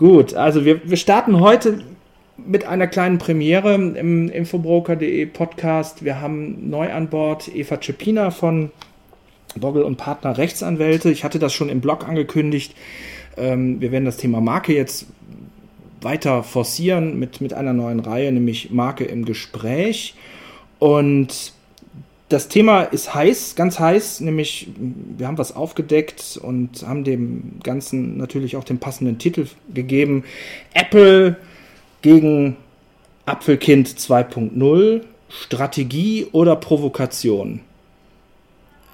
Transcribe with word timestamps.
Gut, 0.00 0.32
also 0.32 0.64
wir, 0.64 0.80
wir 0.88 0.96
starten 0.96 1.40
heute 1.40 1.84
mit 2.38 2.64
einer 2.64 2.86
kleinen 2.86 3.18
Premiere 3.18 3.74
im 3.74 4.30
Infobroker.de 4.30 5.26
Podcast. 5.26 6.02
Wir 6.02 6.22
haben 6.22 6.70
neu 6.70 6.90
an 6.90 7.10
Bord 7.10 7.54
Eva 7.54 7.78
Cepina 7.78 8.30
von 8.30 8.70
Boggle 9.56 9.84
und 9.84 9.98
Partner 9.98 10.38
Rechtsanwälte. 10.38 11.10
Ich 11.10 11.22
hatte 11.22 11.38
das 11.38 11.52
schon 11.52 11.68
im 11.68 11.82
Blog 11.82 12.08
angekündigt. 12.08 12.74
Ähm, 13.36 13.82
wir 13.82 13.92
werden 13.92 14.06
das 14.06 14.16
Thema 14.16 14.40
Marke 14.40 14.72
jetzt 14.74 15.04
weiter 16.00 16.44
forcieren 16.44 17.18
mit, 17.18 17.42
mit 17.42 17.52
einer 17.52 17.74
neuen 17.74 18.00
Reihe, 18.00 18.32
nämlich 18.32 18.70
Marke 18.70 19.04
im 19.04 19.26
Gespräch. 19.26 20.14
Und 20.78 21.52
das 22.30 22.46
Thema 22.46 22.82
ist 22.82 23.12
heiß, 23.12 23.56
ganz 23.56 23.80
heiß, 23.80 24.20
nämlich 24.20 24.68
wir 24.76 25.26
haben 25.26 25.36
was 25.36 25.54
aufgedeckt 25.54 26.38
und 26.40 26.86
haben 26.86 27.02
dem 27.02 27.58
Ganzen 27.62 28.16
natürlich 28.16 28.56
auch 28.56 28.62
den 28.62 28.78
passenden 28.78 29.18
Titel 29.18 29.48
gegeben. 29.74 30.24
Apple 30.72 31.36
gegen 32.02 32.56
Apfelkind 33.26 33.88
2.0, 33.88 35.02
Strategie 35.28 36.28
oder 36.30 36.54
Provokation. 36.54 37.60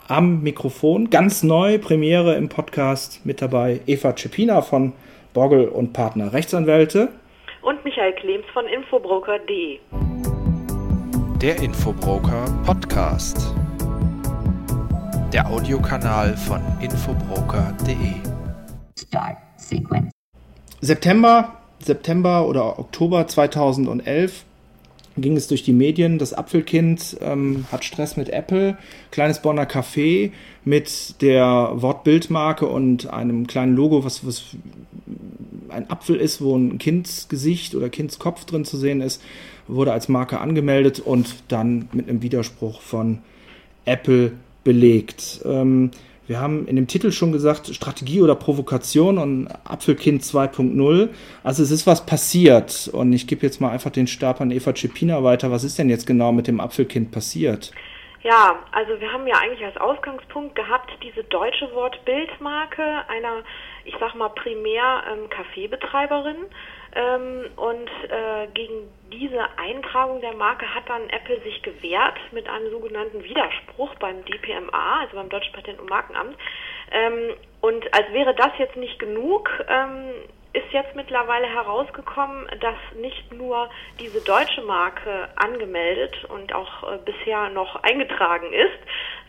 Am 0.09 0.43
Mikrofon, 0.43 1.11
ganz 1.11 1.43
neu, 1.43 1.79
Premiere 1.79 2.37
im 2.37 2.49
Podcast 2.49 3.21
mit 3.27 3.43
dabei 3.43 3.81
Eva 3.87 4.17
Cepina 4.17 4.63
von 4.63 4.95
Borgel 5.35 5.69
und 5.69 5.93
Partner 5.93 6.33
Rechtsanwälte. 6.33 7.11
Und 7.61 7.85
Michael 7.85 8.15
Klems 8.15 8.47
von 8.55 8.67
Infobroker.de. 8.67 9.81
Der 11.43 11.59
Infobroker 11.63 12.47
Podcast. 12.65 13.53
Der 15.35 15.47
Audiokanal 15.51 16.35
von 16.35 16.63
Infobroker.de. 16.81 17.95
Start 18.99 19.37
Sequence. 19.59 20.11
September, 20.81 21.59
September 21.79 22.49
oder 22.49 22.79
Oktober 22.79 23.27
2011 23.27 24.45
ging 25.19 25.37
es 25.37 25.47
durch 25.47 25.63
die 25.63 25.75
Medien. 25.75 26.19
Das 26.19 26.33
Apfelkind 26.33 27.19
ähm, 27.21 27.67
hat 27.71 27.85
Stress 27.85 28.17
mit 28.17 28.31
Apple. 28.31 28.79
Kleines 29.11 29.43
Bonner 29.43 29.69
Café 29.69 30.33
mit 30.65 31.21
der 31.21 31.73
Wortbildmarke 31.75 32.67
und 32.67 33.13
einem 33.13 33.47
kleinen 33.47 33.77
Logo, 33.77 34.05
was, 34.07 34.27
was 34.27 34.57
ein 35.69 35.91
Apfel 35.91 36.17
ist, 36.17 36.41
wo 36.41 36.57
ein 36.57 36.79
Kindsgesicht 36.79 37.75
oder 37.75 37.91
Kindskopf 37.91 38.47
drin 38.47 38.65
zu 38.65 38.79
sehen 38.79 39.03
ist 39.03 39.21
wurde 39.69 39.93
als 39.93 40.09
Marke 40.09 40.41
angemeldet 40.41 41.01
und 41.01 41.45
dann 41.49 41.89
mit 41.93 42.09
einem 42.09 42.23
Widerspruch 42.23 42.81
von 42.81 43.19
Apple 43.85 44.33
belegt. 44.65 45.41
Ähm, 45.45 45.91
wir 46.27 46.41
haben 46.41 46.67
in 46.67 46.75
dem 46.75 46.89
Titel 46.89 47.13
schon 47.13 47.31
gesagt, 47.31 47.69
Strategie 47.69 48.21
oder 48.21 48.35
Provokation 48.35 49.19
und 49.19 49.49
Apfelkind 49.65 50.23
2.0. 50.23 51.09
Also 51.45 51.63
es 51.63 51.71
ist 51.71 51.87
was 51.87 52.05
passiert 52.05 52.91
und 52.93 53.13
ich 53.13 53.29
gebe 53.29 53.47
jetzt 53.47 53.61
mal 53.61 53.71
einfach 53.71 53.91
den 53.91 54.09
Stab 54.09 54.41
an 54.41 54.51
Eva 54.51 54.75
Cepina 54.75 55.23
weiter. 55.23 55.53
Was 55.53 55.63
ist 55.63 55.79
denn 55.79 55.89
jetzt 55.89 56.07
genau 56.07 56.33
mit 56.33 56.49
dem 56.49 56.59
Apfelkind 56.59 57.13
passiert? 57.13 57.71
Ja, 58.23 58.59
also 58.73 59.01
wir 59.01 59.13
haben 59.13 59.25
ja 59.29 59.37
eigentlich 59.37 59.65
als 59.65 59.77
Ausgangspunkt 59.77 60.57
gehabt 60.57 60.91
diese 61.01 61.23
deutsche 61.23 61.73
Wortbildmarke 61.73 62.83
einer, 63.09 63.45
ich 63.85 63.95
sag 64.01 64.17
mal, 64.17 64.31
primär 64.31 65.05
ähm, 65.13 65.31
Kaffeebetreiberin. 65.31 66.47
Ähm, 66.95 67.47
und 67.57 67.91
äh, 68.11 68.47
gegen 68.55 68.89
diese 69.13 69.47
Eintragung 69.59 70.21
der 70.21 70.35
Marke 70.35 70.73
hat 70.75 70.89
dann 70.89 71.09
Apple 71.11 71.41
sich 71.43 71.63
gewehrt 71.63 72.19
mit 72.33 72.49
einem 72.49 72.71
sogenannten 72.71 73.23
Widerspruch 73.23 73.95
beim 73.97 74.25
DPMA, 74.25 75.01
also 75.01 75.17
beim 75.17 75.29
Deutschen 75.29 75.53
Patent- 75.53 75.81
und 75.81 75.91
Markenamt. 75.91 76.37
Ähm, 76.91 77.35
und 77.61 77.93
als 77.95 78.13
wäre 78.13 78.35
das 78.35 78.51
jetzt 78.59 78.77
nicht 78.77 78.99
genug, 78.99 79.51
ähm, 79.69 80.13
ist 80.57 80.73
jetzt 80.73 80.97
mittlerweile 80.97 81.47
herausgekommen, 81.47 82.47
dass 82.61 82.77
nicht 82.99 83.31
nur 83.33 83.69
diese 84.01 84.23
deutsche 84.23 84.63
Marke 84.63 85.29
angemeldet 85.37 86.25
und 86.31 86.55
auch 86.55 86.83
äh, 86.83 86.99
bisher 87.05 87.51
noch 87.51 87.83
eingetragen 87.83 88.53
ist, 88.53 88.79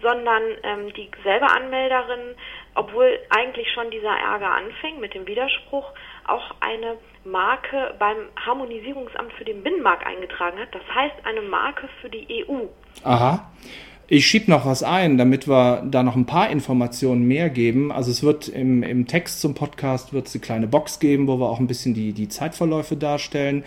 sondern 0.02 0.44
ähm, 0.64 0.94
die 0.94 1.12
selber 1.24 1.52
Anmelderin, 1.52 2.36
obwohl 2.76 3.20
eigentlich 3.30 3.70
schon 3.74 3.92
dieser 3.92 4.16
Ärger 4.18 4.52
anfing 4.52 5.02
mit 5.02 5.14
dem 5.14 5.28
Widerspruch, 5.28 5.92
auch 6.28 6.56
eine 6.60 6.98
Marke 7.26 7.94
beim 8.00 8.18
Harmonisierungsamt 8.46 9.34
für 9.34 9.46
den 9.46 9.64
Binnenmarkt 9.64 10.06
eingetragen 10.06 10.60
hat. 10.60 10.74
Das 10.74 10.84
heißt 10.94 11.16
eine 11.26 11.42
Marke 11.42 11.90
für 12.02 12.10
die 12.10 12.46
EU. 12.48 12.68
Aha. 13.04 13.52
Ich 14.10 14.26
schiebe 14.26 14.50
noch 14.50 14.66
was 14.66 14.84
ein, 14.84 15.18
damit 15.18 15.50
wir 15.50 15.84
da 15.86 16.02
noch 16.02 16.16
ein 16.16 16.26
paar 16.26 16.50
Informationen 16.50 17.28
mehr 17.28 17.50
geben. 17.50 17.92
Also 17.92 18.10
es 18.10 18.24
wird 18.24 18.48
im, 18.48 18.82
im 18.82 19.06
Text 19.06 19.42
zum 19.42 19.54
Podcast 19.54 20.14
wird 20.14 20.28
es 20.28 20.36
eine 20.36 20.42
kleine 20.42 20.68
Box 20.68 21.00
geben, 21.00 21.28
wo 21.28 21.38
wir 21.38 21.50
auch 21.50 21.60
ein 21.60 21.68
bisschen 21.68 21.94
die, 21.94 22.14
die 22.14 22.30
Zeitverläufe 22.30 22.96
darstellen. 22.96 23.66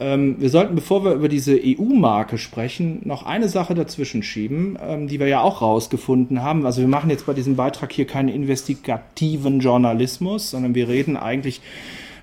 Ähm, 0.00 0.36
wir 0.38 0.48
sollten, 0.48 0.74
bevor 0.74 1.04
wir 1.04 1.12
über 1.12 1.28
diese 1.28 1.58
EU-Marke 1.60 2.38
sprechen, 2.38 3.00
noch 3.04 3.26
eine 3.26 3.48
Sache 3.48 3.74
dazwischen 3.74 4.22
schieben, 4.22 4.78
ähm, 4.80 5.08
die 5.08 5.18
wir 5.18 5.26
ja 5.26 5.40
auch 5.40 5.60
rausgefunden 5.60 6.42
haben. 6.42 6.64
Also 6.66 6.80
wir 6.80 6.88
machen 6.88 7.10
jetzt 7.10 7.26
bei 7.26 7.34
diesem 7.34 7.56
Beitrag 7.56 7.92
hier 7.92 8.06
keinen 8.06 8.28
investigativen 8.28 9.60
Journalismus, 9.60 10.50
sondern 10.50 10.74
wir 10.74 10.88
reden 10.88 11.16
eigentlich 11.16 11.60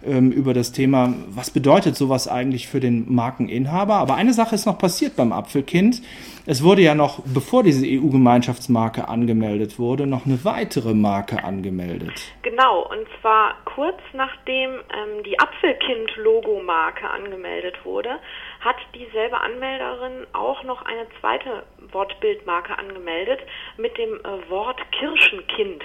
ähm, 0.08 0.32
über 0.32 0.54
das 0.54 0.72
Thema, 0.72 1.14
was 1.30 1.52
bedeutet 1.52 1.96
sowas 1.96 2.28
eigentlich 2.28 2.68
für 2.68 2.80
den 2.80 3.14
Markeninhaber. 3.14 3.96
Aber 3.96 4.16
eine 4.16 4.34
Sache 4.34 4.56
ist 4.56 4.66
noch 4.66 4.78
passiert 4.78 5.16
beim 5.16 5.32
Apfelkind. 5.32 6.02
Es 6.46 6.64
wurde 6.64 6.82
ja 6.82 6.94
noch, 6.94 7.22
bevor 7.26 7.64
diese 7.64 7.86
EU-Gemeinschaftsmarke 7.86 9.08
angemeldet 9.08 9.80
wurde, 9.80 10.06
noch 10.06 10.26
eine 10.26 10.44
weitere 10.46 10.94
Marke 10.94 11.44
angemeldet. 11.44 12.14
Genau, 12.44 12.88
und 12.88 13.08
zwar 13.22 13.56
kurz 13.66 14.00
nachdem 14.14 14.72
ähm, 14.72 15.24
die 15.26 15.40
Apfelkind-Logo-Marke 15.40 17.10
angemeldet 17.10 17.84
wurde, 17.84 18.20
hat 18.66 18.78
dieselbe 18.96 19.40
Anmelderin 19.40 20.26
auch 20.34 20.64
noch 20.64 20.82
eine 20.82 21.06
zweite 21.22 21.64
Wortbildmarke 21.92 22.78
angemeldet 22.78 23.40
mit 23.78 23.96
dem 23.98 24.16
äh, 24.16 24.50
Wort 24.50 24.80
Kirschenkind. 24.92 25.84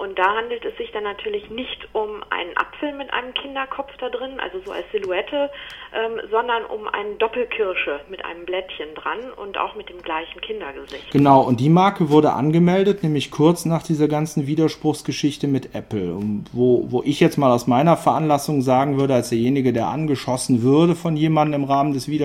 Und 0.00 0.18
da 0.18 0.34
handelt 0.34 0.64
es 0.64 0.74
sich 0.78 0.90
dann 0.92 1.02
natürlich 1.04 1.50
nicht 1.50 1.86
um 1.92 2.22
einen 2.30 2.56
Apfel 2.56 2.94
mit 2.94 3.12
einem 3.12 3.34
Kinderkopf 3.34 3.90
da 3.98 4.08
drin, 4.08 4.40
also 4.40 4.58
so 4.64 4.72
als 4.72 4.86
Silhouette, 4.92 5.50
ähm, 5.92 6.20
sondern 6.30 6.64
um 6.64 6.88
eine 6.88 7.16
Doppelkirsche 7.16 8.00
mit 8.08 8.24
einem 8.24 8.46
Blättchen 8.46 8.94
dran 8.94 9.18
und 9.36 9.58
auch 9.58 9.74
mit 9.74 9.90
dem 9.90 10.00
gleichen 10.00 10.40
Kindergesicht. 10.40 11.10
Genau, 11.10 11.42
und 11.42 11.60
die 11.60 11.68
Marke 11.68 12.08
wurde 12.08 12.32
angemeldet, 12.32 13.02
nämlich 13.02 13.30
kurz 13.30 13.66
nach 13.66 13.82
dieser 13.82 14.08
ganzen 14.08 14.46
Widerspruchsgeschichte 14.46 15.46
mit 15.46 15.74
Apple, 15.74 16.16
wo, 16.52 16.86
wo 16.90 17.02
ich 17.02 17.20
jetzt 17.20 17.36
mal 17.36 17.52
aus 17.52 17.66
meiner 17.66 17.98
Veranlassung 17.98 18.62
sagen 18.62 18.98
würde, 18.98 19.12
als 19.12 19.28
derjenige, 19.28 19.74
der 19.74 19.88
angeschossen 19.88 20.62
würde 20.62 20.94
von 20.94 21.14
jemandem 21.14 21.60
im 21.60 21.68
Rahmen 21.68 21.92
des 21.92 22.08
Widerspruchs, 22.08 22.19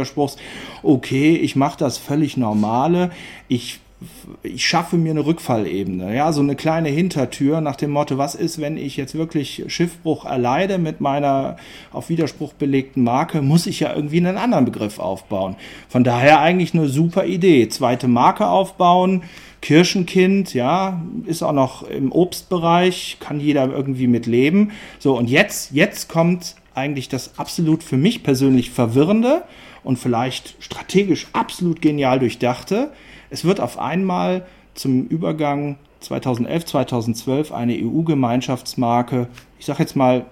okay, 0.84 1.36
ich 1.36 1.56
mache 1.56 1.78
das 1.78 1.98
völlig 1.98 2.38
normale, 2.38 3.12
ich 3.48 3.80
ich 4.44 4.66
schaffe 4.66 4.98
mir 4.98 5.12
eine 5.12 5.26
Rückfallebene, 5.26 6.16
ja, 6.16 6.32
so 6.34 6.42
eine 6.42 6.56
kleine 6.56 6.90
Hintertür 6.90 7.62
nach 7.62 7.76
dem 7.76 7.92
Motto, 7.92 8.18
was 8.18 8.36
ist, 8.36 8.60
wenn 8.60 8.78
ich 8.78 8.98
jetzt 8.98 9.16
wirklich 9.16 9.64
Schiffbruch 9.68 10.26
erleide 10.26 10.78
mit 10.78 11.00
meiner 11.02 11.56
auf 11.92 12.10
Widerspruch 12.10 12.54
belegten 12.54 13.04
Marke, 13.04 13.42
muss 13.42 13.68
ich 13.68 13.80
ja 13.80 13.96
irgendwie 13.96 14.18
einen 14.18 14.38
anderen 14.38 14.66
Begriff 14.66 15.00
aufbauen. 15.00 15.56
Von 15.88 16.04
daher 16.04 16.42
eigentlich 16.42 16.74
eine 16.74 16.90
super 16.90 17.26
Idee. 17.26 17.70
Zweite 17.70 18.08
Marke 18.08 18.48
aufbauen, 18.48 19.24
Kirschenkind, 19.62 20.54
ja, 20.54 21.02
ist 21.26 21.42
auch 21.42 21.54
noch 21.54 21.84
im 21.90 22.12
Obstbereich, 22.12 23.18
kann 23.20 23.40
jeder 23.40 23.72
irgendwie 23.72 24.08
mit 24.08 24.26
leben. 24.26 24.72
So, 25.00 25.18
und 25.18 25.30
jetzt, 25.30 25.72
jetzt 25.72 26.10
kommt 26.10 26.56
eigentlich 26.76 27.08
das 27.08 27.40
absolut 27.40 27.82
für 27.82 27.98
mich 27.98 28.24
persönlich 28.24 28.70
verwirrende 28.70 29.44
und 29.86 29.98
vielleicht 29.98 30.62
strategisch 30.62 31.28
absolut 31.34 31.82
genial 31.82 32.20
durchdachte. 32.20 32.92
Es 33.30 33.46
wird 33.46 33.62
auf 33.62 33.80
einmal 33.80 34.46
zum 34.74 35.08
Übergang 35.08 35.78
2011, 36.02 36.66
2012 36.66 37.52
eine 37.52 37.74
EU-Gemeinschaftsmarke, 37.74 39.28
ich 39.58 39.66
sage 39.66 39.80
jetzt 39.80 39.96
mal 39.96 40.26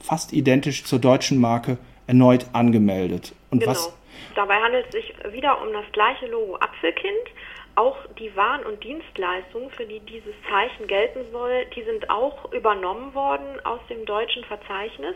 fast 0.00 0.32
identisch 0.32 0.84
zur 0.84 0.98
deutschen 0.98 1.40
Marke, 1.40 1.78
erneut 2.06 2.46
angemeldet. 2.52 3.34
Und 3.50 3.60
genau. 3.60 3.72
was? 3.72 3.94
Dabei 4.34 4.56
handelt 4.56 4.86
es 4.86 4.92
sich 4.92 5.14
wieder 5.32 5.60
um 5.62 5.72
das 5.72 5.84
gleiche 5.92 6.26
Logo 6.26 6.56
Apfelkind. 6.56 7.14
Auch 7.74 7.96
die 8.18 8.34
Waren- 8.34 8.66
und 8.66 8.82
Dienstleistungen, 8.82 9.70
für 9.70 9.86
die 9.86 10.00
dieses 10.00 10.34
Zeichen 10.50 10.88
gelten 10.88 11.20
soll, 11.30 11.66
die 11.76 11.82
sind 11.82 12.10
auch 12.10 12.52
übernommen 12.52 13.14
worden 13.14 13.64
aus 13.64 13.80
dem 13.88 14.04
deutschen 14.04 14.44
Verzeichnis. 14.44 15.14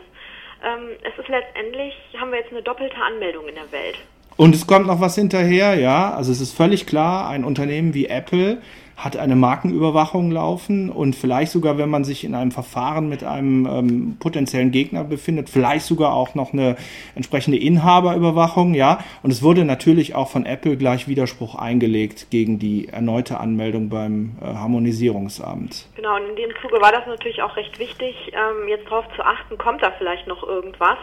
Ähm, 0.63 0.89
es 1.03 1.17
ist 1.19 1.29
letztendlich, 1.29 1.93
haben 2.19 2.31
wir 2.31 2.39
jetzt 2.39 2.51
eine 2.51 2.61
doppelte 2.61 2.95
Anmeldung 2.95 3.47
in 3.47 3.55
der 3.55 3.71
Welt. 3.71 3.97
Und 4.37 4.55
es 4.55 4.65
kommt 4.65 4.87
noch 4.87 4.99
was 4.99 5.15
hinterher, 5.15 5.75
ja. 5.75 6.13
Also 6.13 6.31
es 6.31 6.41
ist 6.41 6.55
völlig 6.55 6.87
klar, 6.87 7.29
ein 7.29 7.43
Unternehmen 7.43 7.93
wie 7.93 8.07
Apple 8.07 8.61
hat 8.97 9.17
eine 9.17 9.35
Markenüberwachung 9.35 10.31
laufen 10.31 10.89
und 10.89 11.15
vielleicht 11.15 11.51
sogar, 11.51 11.77
wenn 11.77 11.89
man 11.89 12.03
sich 12.03 12.23
in 12.23 12.35
einem 12.35 12.51
Verfahren 12.51 13.09
mit 13.09 13.23
einem 13.23 13.65
ähm, 13.65 14.17
potenziellen 14.19 14.71
Gegner 14.71 15.03
befindet, 15.03 15.49
vielleicht 15.49 15.85
sogar 15.85 16.13
auch 16.13 16.35
noch 16.35 16.53
eine 16.53 16.75
entsprechende 17.15 17.57
Inhaberüberwachung, 17.57 18.73
ja. 18.73 18.99
Und 19.23 19.31
es 19.31 19.41
wurde 19.41 19.65
natürlich 19.65 20.15
auch 20.15 20.29
von 20.29 20.45
Apple 20.45 20.77
gleich 20.77 21.07
Widerspruch 21.07 21.55
eingelegt 21.55 22.27
gegen 22.29 22.59
die 22.59 22.87
erneute 22.89 23.39
Anmeldung 23.39 23.89
beim 23.89 24.37
äh, 24.41 24.45
Harmonisierungsamt. 24.45 25.87
Genau, 25.95 26.15
und 26.15 26.29
in 26.29 26.35
dem 26.35 26.51
Zuge 26.61 26.81
war 26.81 26.91
das 26.91 27.05
natürlich 27.07 27.41
auch 27.41 27.55
recht 27.57 27.79
wichtig, 27.79 28.15
ähm, 28.33 28.67
jetzt 28.67 28.85
darauf 28.85 29.05
zu 29.15 29.23
achten, 29.23 29.57
kommt 29.57 29.81
da 29.81 29.91
vielleicht 29.97 30.27
noch 30.27 30.43
irgendwas 30.43 30.97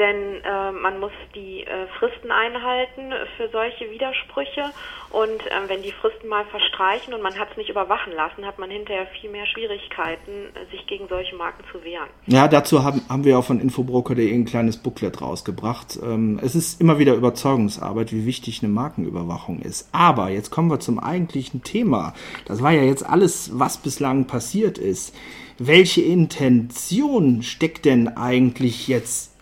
denn 0.00 0.42
äh, 0.42 0.72
man 0.72 0.98
muss 0.98 1.12
die 1.34 1.60
äh, 1.60 1.86
Fristen 1.98 2.30
einhalten 2.30 3.12
für 3.36 3.50
solche 3.50 3.90
Widersprüche 3.90 4.72
und 5.10 5.46
äh, 5.46 5.68
wenn 5.68 5.82
die 5.82 5.92
Fristen 5.92 6.26
mal 6.26 6.46
verstreichen 6.46 7.12
und 7.12 7.20
man 7.20 7.38
hat 7.38 7.50
es 7.50 7.58
nicht 7.58 7.68
überwachen 7.68 8.12
lassen, 8.14 8.46
hat 8.46 8.58
man 8.58 8.70
hinterher 8.70 9.06
viel 9.20 9.28
mehr 9.28 9.44
Schwierigkeiten, 9.46 10.48
sich 10.70 10.86
gegen 10.86 11.06
solche 11.08 11.36
Marken 11.36 11.62
zu 11.70 11.84
wehren. 11.84 12.08
Ja, 12.26 12.48
dazu 12.48 12.82
haben, 12.82 13.02
haben 13.10 13.24
wir 13.24 13.38
auch 13.38 13.44
von 13.44 13.60
infobroker.de 13.60 14.32
ein 14.32 14.46
kleines 14.46 14.78
Booklet 14.78 15.20
rausgebracht. 15.20 15.98
Ähm, 16.02 16.40
es 16.42 16.54
ist 16.54 16.80
immer 16.80 16.98
wieder 16.98 17.14
Überzeugungsarbeit, 17.14 18.10
wie 18.12 18.24
wichtig 18.24 18.62
eine 18.62 18.72
Markenüberwachung 18.72 19.60
ist. 19.60 19.90
Aber 19.92 20.30
jetzt 20.30 20.50
kommen 20.50 20.70
wir 20.70 20.80
zum 20.80 20.98
eigentlichen 20.98 21.62
Thema. 21.62 22.14
Das 22.46 22.62
war 22.62 22.72
ja 22.72 22.82
jetzt 22.82 23.04
alles, 23.04 23.50
was 23.58 23.76
bislang 23.76 24.26
passiert 24.26 24.78
ist 24.78 25.14
welche 25.62 26.00
Intention 26.00 27.42
steckt 27.42 27.84
denn 27.84 28.08
eigentlich 28.08 28.88
jetzt 28.88 29.32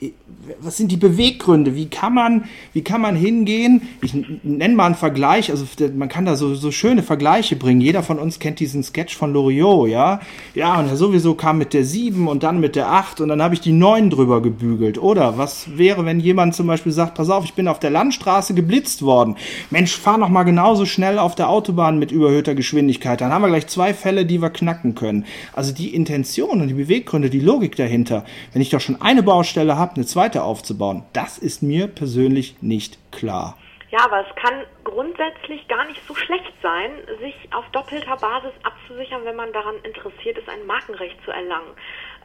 was 0.60 0.76
sind 0.76 0.90
die 0.92 0.96
Beweggründe? 0.96 1.74
Wie 1.74 1.88
kann 1.88 2.14
man, 2.14 2.44
wie 2.72 2.82
kann 2.82 3.00
man 3.00 3.16
hingehen? 3.16 3.82
Ich 4.02 4.14
nenne 4.42 4.74
mal 4.74 4.86
einen 4.86 4.94
Vergleich, 4.94 5.50
also 5.50 5.64
man 5.94 6.08
kann 6.08 6.24
da 6.24 6.36
so, 6.36 6.54
so 6.54 6.70
schöne 6.70 7.02
Vergleiche 7.02 7.56
bringen. 7.56 7.80
Jeder 7.80 8.02
von 8.02 8.18
uns 8.18 8.38
kennt 8.38 8.60
diesen 8.60 8.82
Sketch 8.82 9.16
von 9.16 9.32
Loriot, 9.32 9.88
ja? 9.88 10.20
Ja, 10.54 10.78
und 10.78 10.88
er 10.88 10.96
sowieso 10.96 11.34
kam 11.34 11.58
mit 11.58 11.74
der 11.74 11.84
7 11.84 12.28
und 12.28 12.42
dann 12.42 12.60
mit 12.60 12.76
der 12.76 12.90
8 12.90 13.20
und 13.20 13.28
dann 13.28 13.42
habe 13.42 13.54
ich 13.54 13.60
die 13.60 13.72
9 13.72 14.10
drüber 14.10 14.42
gebügelt. 14.42 14.98
Oder 14.98 15.38
was 15.38 15.76
wäre, 15.76 16.04
wenn 16.04 16.20
jemand 16.20 16.54
zum 16.54 16.66
Beispiel 16.66 16.92
sagt, 16.92 17.14
pass 17.14 17.30
auf, 17.30 17.44
ich 17.44 17.54
bin 17.54 17.68
auf 17.68 17.78
der 17.78 17.90
Landstraße 17.90 18.54
geblitzt 18.54 19.02
worden. 19.02 19.36
Mensch, 19.70 19.96
fahr 19.96 20.18
noch 20.18 20.28
mal 20.28 20.44
genauso 20.44 20.84
schnell 20.84 21.18
auf 21.18 21.34
der 21.34 21.48
Autobahn 21.48 21.98
mit 21.98 22.12
überhöhter 22.12 22.54
Geschwindigkeit. 22.54 23.20
Dann 23.20 23.32
haben 23.32 23.42
wir 23.42 23.48
gleich 23.48 23.66
zwei 23.66 23.94
Fälle, 23.94 24.26
die 24.26 24.40
wir 24.40 24.50
knacken 24.50 24.94
können. 24.94 25.24
Also 25.52 25.72
die 25.72 25.94
Intention 25.94 26.60
und 26.60 26.68
die 26.68 26.74
Beweggründe, 26.74 27.30
die 27.30 27.40
Logik 27.40 27.76
dahinter. 27.76 28.24
Wenn 28.52 28.62
ich 28.62 28.70
doch 28.70 28.80
schon 28.80 29.00
eine 29.00 29.22
Baustelle 29.22 29.76
habe, 29.76 29.96
eine 29.96 30.06
zweite 30.06 30.17
aufzubauen. 30.18 31.04
Das 31.12 31.38
ist 31.38 31.62
mir 31.62 31.86
persönlich 31.86 32.56
nicht 32.60 32.98
klar. 33.12 33.56
Ja, 33.90 34.00
aber 34.04 34.20
es 34.20 34.34
kann 34.36 34.64
grundsätzlich 34.84 35.66
gar 35.66 35.86
nicht 35.86 36.00
so 36.06 36.14
schlecht 36.14 36.52
sein, 36.62 36.90
sich 37.20 37.34
auf 37.54 37.64
doppelter 37.72 38.16
Basis 38.16 38.52
abzusichern, 38.62 39.24
wenn 39.24 39.36
man 39.36 39.52
daran 39.52 39.76
interessiert 39.82 40.36
ist, 40.36 40.48
ein 40.48 40.66
Markenrecht 40.66 41.16
zu 41.24 41.30
erlangen. 41.30 41.72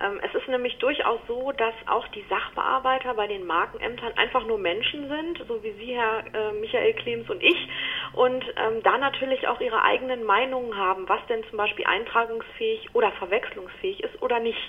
Ähm, 0.02 0.20
es 0.22 0.36
ist 0.36 0.48
nämlich 0.50 0.78
durchaus 0.80 1.20
so, 1.26 1.54
dass 1.54 1.74
auch 1.86 2.06
die 2.10 2.26
Sachbearbeiter 2.28 3.14
bei 3.14 3.28
den 3.28 3.46
Markenämtern 3.46 4.12
einfach 4.18 4.46
nur 4.46 4.58
Menschen 4.58 5.08
sind, 5.08 5.48
so 5.48 5.64
wie 5.64 5.72
Sie, 5.74 5.96
Herr 5.96 6.26
äh, 6.34 6.52
Michael 6.60 6.94
Klems 6.96 7.30
und 7.30 7.42
ich, 7.42 7.70
und 8.12 8.44
ähm, 8.58 8.84
da 8.84 8.98
natürlich 8.98 9.48
auch 9.48 9.62
ihre 9.62 9.82
eigenen 9.84 10.24
Meinungen 10.24 10.76
haben, 10.76 11.08
was 11.08 11.26
denn 11.28 11.44
zum 11.50 11.58
Beispiel 11.58 11.86
eintragungsfähig 11.86 12.90
oder 12.94 13.12
verwechslungsfähig 13.14 14.04
ist 14.04 14.22
oder 14.22 14.40
nicht. 14.40 14.60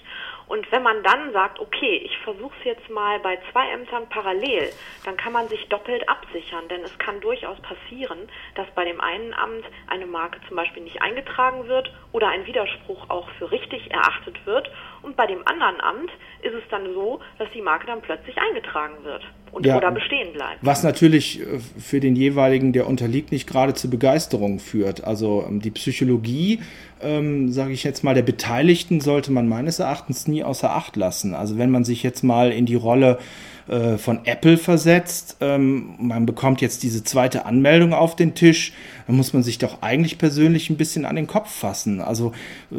Und 0.47 0.71
wenn 0.71 0.83
man 0.83 1.03
dann 1.03 1.33
sagt, 1.33 1.59
okay, 1.59 1.97
ich 2.05 2.17
versuche 2.19 2.55
es 2.59 2.65
jetzt 2.65 2.91
mal 2.91 3.19
bei 3.21 3.39
zwei 3.51 3.71
Ämtern 3.71 4.09
parallel, 4.09 4.71
dann 5.05 5.17
kann 5.17 5.33
man 5.33 5.49
sich 5.49 5.69
doppelt 5.69 6.09
absichern, 6.09 6.69
denn 6.69 6.83
es 6.83 6.97
kann 6.99 7.21
durchaus 7.21 7.59
passieren, 7.61 8.29
dass 8.55 8.71
bei 8.75 8.85
dem 8.85 9.01
einen 9.01 9.33
Amt 9.35 9.65
eine 9.89 10.07
Marke 10.07 10.41
zum 10.49 10.57
Beispiel 10.57 10.83
nicht 10.83 11.01
eingetragen 11.01 11.67
wird 11.67 11.91
oder 12.13 12.29
ein 12.29 12.47
Widerspruch 12.47 13.09
auch 13.09 13.29
für 13.39 13.51
richtig 13.51 13.91
erachtet 13.91 14.45
wird. 14.47 14.71
Und 15.03 15.17
bei 15.17 15.27
dem 15.27 15.47
anderen 15.47 15.81
Amt 15.81 16.11
ist 16.43 16.55
es 16.55 16.69
dann 16.71 16.93
so, 16.93 17.21
dass 17.39 17.51
die 17.53 17.63
Marke 17.63 17.87
dann 17.87 18.03
plötzlich 18.03 18.37
eingetragen 18.39 19.03
wird 19.05 19.25
und 19.55 19.65
ja, 19.65 19.77
oder 19.77 19.91
bestehen 19.91 20.33
bleibt. 20.33 20.59
Was 20.63 20.83
natürlich 20.83 21.41
äh, 21.41 21.59
für 21.79 22.01
den 22.01 22.17
jeweiligen, 22.17 22.73
der 22.73 22.87
unterliegt, 22.87 23.33
nicht 23.33 23.47
gerade 23.47 23.75
zur 23.75 23.91
Begeisterung 23.91 24.59
führt. 24.59 25.05
Also 25.05 25.45
ähm, 25.49 25.61
die 25.61 25.71
Psychologie, 25.71 26.61
ähm, 27.01 27.51
sage 27.51 27.73
ich 27.73 27.85
jetzt 27.85 28.05
mal, 28.05 28.15
der 28.15 28.23
Beteiligten 28.23 29.01
sollte 29.01 29.33
man 29.33 29.49
meines 29.49 29.79
Erachtens 29.79 30.27
nie 30.27 30.43
außer 30.43 30.71
Acht 30.71 30.97
lassen. 30.97 31.35
Also 31.35 31.57
wenn 31.57 31.71
man 31.71 31.85
sich 31.85 32.03
jetzt 32.03 32.23
mal 32.23 32.51
in 32.51 32.67
die 32.67 32.75
Rolle 32.75 33.19
äh, 33.67 33.97
von 33.97 34.27
Apple 34.27 34.59
versetzt. 34.59 35.39
Ähm, 35.41 35.95
man 35.99 36.27
bekommt 36.27 36.61
jetzt 36.61 36.83
diese 36.83 37.03
zweite 37.03 37.47
Anmeldung 37.47 37.95
auf 37.95 38.15
den 38.15 38.35
Tisch. 38.35 38.75
Da 39.07 39.15
muss 39.15 39.33
man 39.33 39.43
sich 39.43 39.57
doch 39.57 39.81
eigentlich 39.81 40.19
persönlich 40.19 40.69
ein 40.69 40.77
bisschen 40.77 41.07
an 41.07 41.17
den 41.17 41.27
Kopf 41.27 41.51
fassen. 41.51 42.03
Also 42.03 42.33
äh, 42.71 42.77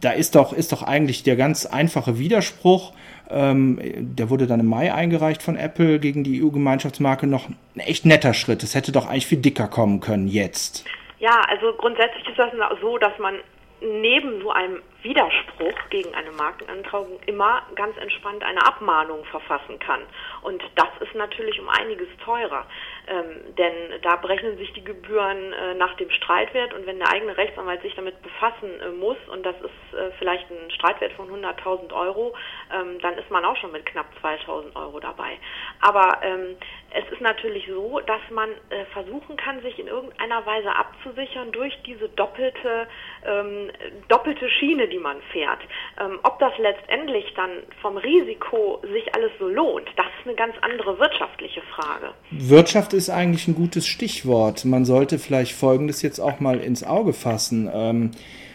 da 0.00 0.12
ist 0.12 0.36
doch, 0.36 0.52
ist 0.52 0.70
doch 0.70 0.84
eigentlich 0.84 1.24
der 1.24 1.34
ganz 1.34 1.66
einfache 1.66 2.20
Widerspruch. 2.20 2.92
Ähm, 3.30 3.78
der 4.16 4.28
wurde 4.28 4.46
dann 4.46 4.60
im 4.60 4.66
Mai 4.66 4.92
eingereicht 4.92 5.42
von 5.42 5.56
Apple 5.56 6.00
gegen 6.00 6.24
die 6.24 6.42
EU-Gemeinschaftsmarke 6.42 7.26
noch 7.26 7.48
ein 7.48 7.80
echt 7.80 8.04
netter 8.04 8.34
Schritt. 8.34 8.62
Es 8.62 8.74
hätte 8.74 8.92
doch 8.92 9.08
eigentlich 9.08 9.26
viel 9.26 9.38
dicker 9.38 9.68
kommen 9.68 10.00
können 10.00 10.26
jetzt. 10.26 10.84
Ja, 11.18 11.42
also 11.48 11.72
grundsätzlich 11.76 12.26
ist 12.28 12.38
das 12.38 12.50
so, 12.80 12.98
dass 12.98 13.16
man 13.18 13.36
neben 13.80 14.40
so 14.42 14.50
einem 14.50 14.80
Widerspruch 15.02 15.88
gegen 15.90 16.14
eine 16.14 16.30
Markenantragung 16.32 17.20
immer 17.26 17.62
ganz 17.74 17.96
entspannt 17.96 18.42
eine 18.42 18.66
Abmahnung 18.66 19.24
verfassen 19.26 19.78
kann. 19.78 20.00
Und 20.42 20.62
das 20.74 20.88
ist 21.00 21.14
natürlich 21.14 21.60
um 21.60 21.68
einiges 21.68 22.08
teurer, 22.24 22.66
ähm, 23.06 23.54
denn 23.56 24.00
da 24.02 24.16
berechnen 24.16 24.56
sich 24.58 24.72
die 24.72 24.84
Gebühren 24.84 25.52
äh, 25.52 25.74
nach 25.74 25.94
dem 25.96 26.10
Streitwert 26.10 26.74
und 26.74 26.86
wenn 26.86 26.98
der 26.98 27.10
eigene 27.10 27.36
Rechtsanwalt 27.36 27.82
sich 27.82 27.94
damit 27.94 28.20
befassen 28.22 28.80
äh, 28.80 28.90
muss 28.90 29.16
und 29.28 29.44
das 29.44 29.56
ist 29.56 29.98
äh, 29.98 30.10
vielleicht 30.18 30.50
ein 30.50 30.70
Streitwert 30.70 31.12
von 31.12 31.28
100.000 31.28 31.92
Euro, 31.92 32.34
ähm, 32.72 32.98
dann 33.00 33.16
ist 33.18 33.30
man 33.30 33.44
auch 33.44 33.56
schon 33.56 33.72
mit 33.72 33.86
knapp 33.86 34.06
2.000 34.22 34.76
Euro 34.76 35.00
dabei. 35.00 35.38
Aber 35.80 36.20
ähm, 36.22 36.56
es 36.92 37.08
ist 37.12 37.20
natürlich 37.20 37.66
so, 37.68 38.00
dass 38.00 38.20
man 38.30 38.50
äh, 38.70 38.84
versuchen 38.92 39.36
kann, 39.36 39.62
sich 39.62 39.78
in 39.78 39.86
irgendeiner 39.86 40.44
Weise 40.44 40.74
abzusichern 40.74 41.52
durch 41.52 41.76
diese 41.82 42.08
doppelte, 42.10 42.88
ähm, 43.24 43.70
doppelte 44.08 44.48
Schiene, 44.50 44.88
die 44.90 44.98
man 44.98 45.16
fährt. 45.32 45.60
Ähm, 46.00 46.18
ob 46.22 46.38
das 46.38 46.52
letztendlich 46.58 47.24
dann 47.36 47.50
vom 47.80 47.96
Risiko 47.96 48.82
sich 48.82 49.14
alles 49.14 49.30
so 49.38 49.48
lohnt, 49.48 49.88
das 49.96 50.06
ist 50.18 50.26
eine 50.26 50.34
ganz 50.34 50.54
andere 50.60 50.98
wirtschaftliche 50.98 51.62
Frage. 51.74 52.12
Wirtschaft 52.30 52.92
ist 52.92 53.10
eigentlich 53.10 53.48
ein 53.48 53.54
gutes 53.54 53.86
Stichwort. 53.86 54.64
Man 54.64 54.84
sollte 54.84 55.18
vielleicht 55.18 55.52
Folgendes 55.52 56.02
jetzt 56.02 56.18
auch 56.18 56.40
mal 56.40 56.60
ins 56.60 56.84
Auge 56.84 57.12
fassen. 57.12 57.70
Ähm, 57.72 58.10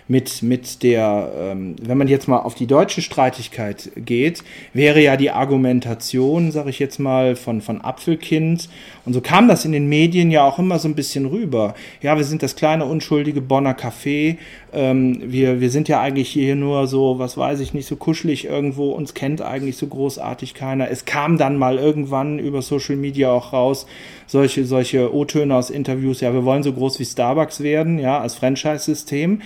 mit, 0.07 0.43
mit 0.43 0.83
der, 0.83 1.31
ähm, 1.37 1.75
wenn 1.81 1.97
man 1.97 2.07
jetzt 2.07 2.27
mal 2.27 2.37
auf 2.37 2.53
die 2.55 2.67
deutsche 2.67 3.01
Streitigkeit 3.01 3.91
geht, 3.95 4.43
wäre 4.73 5.01
ja 5.01 5.17
die 5.17 5.31
Argumentation, 5.31 6.51
sage 6.51 6.69
ich 6.69 6.79
jetzt 6.79 6.99
mal, 6.99 7.35
von, 7.35 7.61
von 7.61 7.81
Apfelkind, 7.81 8.69
und 9.05 9.13
so 9.13 9.21
kam 9.21 9.47
das 9.47 9.65
in 9.65 9.71
den 9.71 9.87
Medien 9.87 10.31
ja 10.31 10.43
auch 10.43 10.59
immer 10.59 10.79
so 10.79 10.87
ein 10.87 10.95
bisschen 10.95 11.25
rüber. 11.27 11.75
Ja, 12.01 12.17
wir 12.17 12.23
sind 12.23 12.41
das 12.41 12.55
kleine, 12.55 12.85
unschuldige 12.85 13.41
Bonner 13.41 13.75
Café, 13.75 14.37
ähm, 14.73 15.21
wir, 15.23 15.59
wir 15.59 15.69
sind 15.69 15.87
ja 15.87 16.01
eigentlich 16.01 16.29
hier 16.29 16.55
nur 16.55 16.87
so, 16.87 17.17
was 17.17 17.37
weiß 17.37 17.59
ich 17.59 17.73
nicht, 17.73 17.87
so 17.87 17.95
kuschelig 17.95 18.45
irgendwo, 18.45 18.91
uns 18.91 19.13
kennt 19.13 19.41
eigentlich 19.41 19.77
so 19.77 19.87
großartig 19.87 20.53
keiner. 20.53 20.89
Es 20.91 21.05
kam 21.05 21.37
dann 21.37 21.57
mal 21.57 21.77
irgendwann 21.77 22.39
über 22.39 22.61
Social 22.61 22.95
Media 22.95 23.31
auch 23.31 23.53
raus, 23.53 23.87
solche, 24.27 24.65
solche 24.65 25.13
O-Töne 25.13 25.55
aus 25.55 25.69
Interviews, 25.69 26.21
ja, 26.21 26.33
wir 26.33 26.45
wollen 26.45 26.63
so 26.63 26.73
groß 26.73 26.99
wie 26.99 27.05
Starbucks 27.05 27.61
werden, 27.61 27.99
ja, 27.99 28.19
als 28.19 28.35
Franchise-System. 28.35 29.41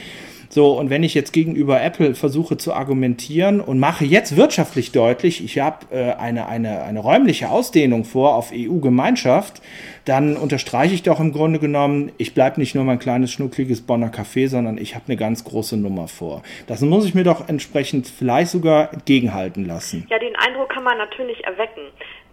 So, 0.51 0.71
und 0.71 0.89
wenn 0.89 1.03
ich 1.03 1.13
jetzt 1.13 1.31
gegenüber 1.31 1.79
Apple 1.79 2.15
versuche 2.15 2.57
zu 2.57 2.73
argumentieren 2.73 3.61
und 3.61 3.77
mache 3.77 4.03
jetzt 4.03 4.35
wirtschaftlich 4.35 4.91
deutlich, 4.91 5.43
ich 5.43 5.59
habe 5.59 5.85
äh, 5.91 6.13
eine, 6.13 6.47
eine, 6.47 6.81
eine 6.81 6.99
räumliche 6.99 7.49
Ausdehnung 7.49 8.03
vor 8.03 8.33
auf 8.33 8.51
EU-Gemeinschaft, 8.51 9.61
dann 10.05 10.35
unterstreiche 10.35 10.95
ich 10.95 11.03
doch 11.03 11.19
im 11.19 11.33
Grunde 11.33 11.59
genommen, 11.59 12.11
ich 12.17 12.33
bleibe 12.33 12.59
nicht 12.59 12.73
nur 12.73 12.83
mein 12.83 12.97
kleines, 12.97 13.31
schnuckliges 13.31 13.81
Bonner 13.81 14.07
Café, 14.07 14.47
sondern 14.47 14.79
ich 14.79 14.95
habe 14.95 15.05
eine 15.07 15.17
ganz 15.17 15.43
große 15.43 15.77
Nummer 15.77 16.07
vor. 16.07 16.41
Das 16.65 16.81
muss 16.81 17.05
ich 17.05 17.13
mir 17.13 17.23
doch 17.23 17.47
entsprechend 17.47 18.07
vielleicht 18.07 18.49
sogar 18.49 18.91
entgegenhalten 18.91 19.65
lassen. 19.65 20.07
Ja, 20.09 20.17
den 20.17 20.35
Eindruck 20.35 20.69
kann 20.69 20.83
man 20.83 20.97
natürlich 20.97 21.43
erwecken, 21.43 21.83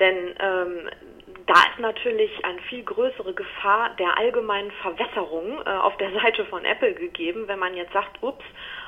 denn 0.00 0.16
ähm, 0.40 0.88
da 1.46 1.54
ist 1.70 1.78
natürlich 1.78 2.44
eine 2.44 2.60
viel 2.62 2.82
größere 2.82 3.32
Gefahr 3.32 3.90
der 3.98 4.18
allgemeinen 4.18 4.72
Verwässerung 4.82 5.62
äh, 5.64 5.70
auf 5.70 5.96
der 5.96 6.12
Seite 6.20 6.44
von 6.46 6.64
Apple 6.64 6.94
gegeben, 6.94 7.46
wenn 7.46 7.58
man 7.58 7.74
jetzt 7.74 7.92
sagt, 7.92 8.20
ups, 8.22 8.44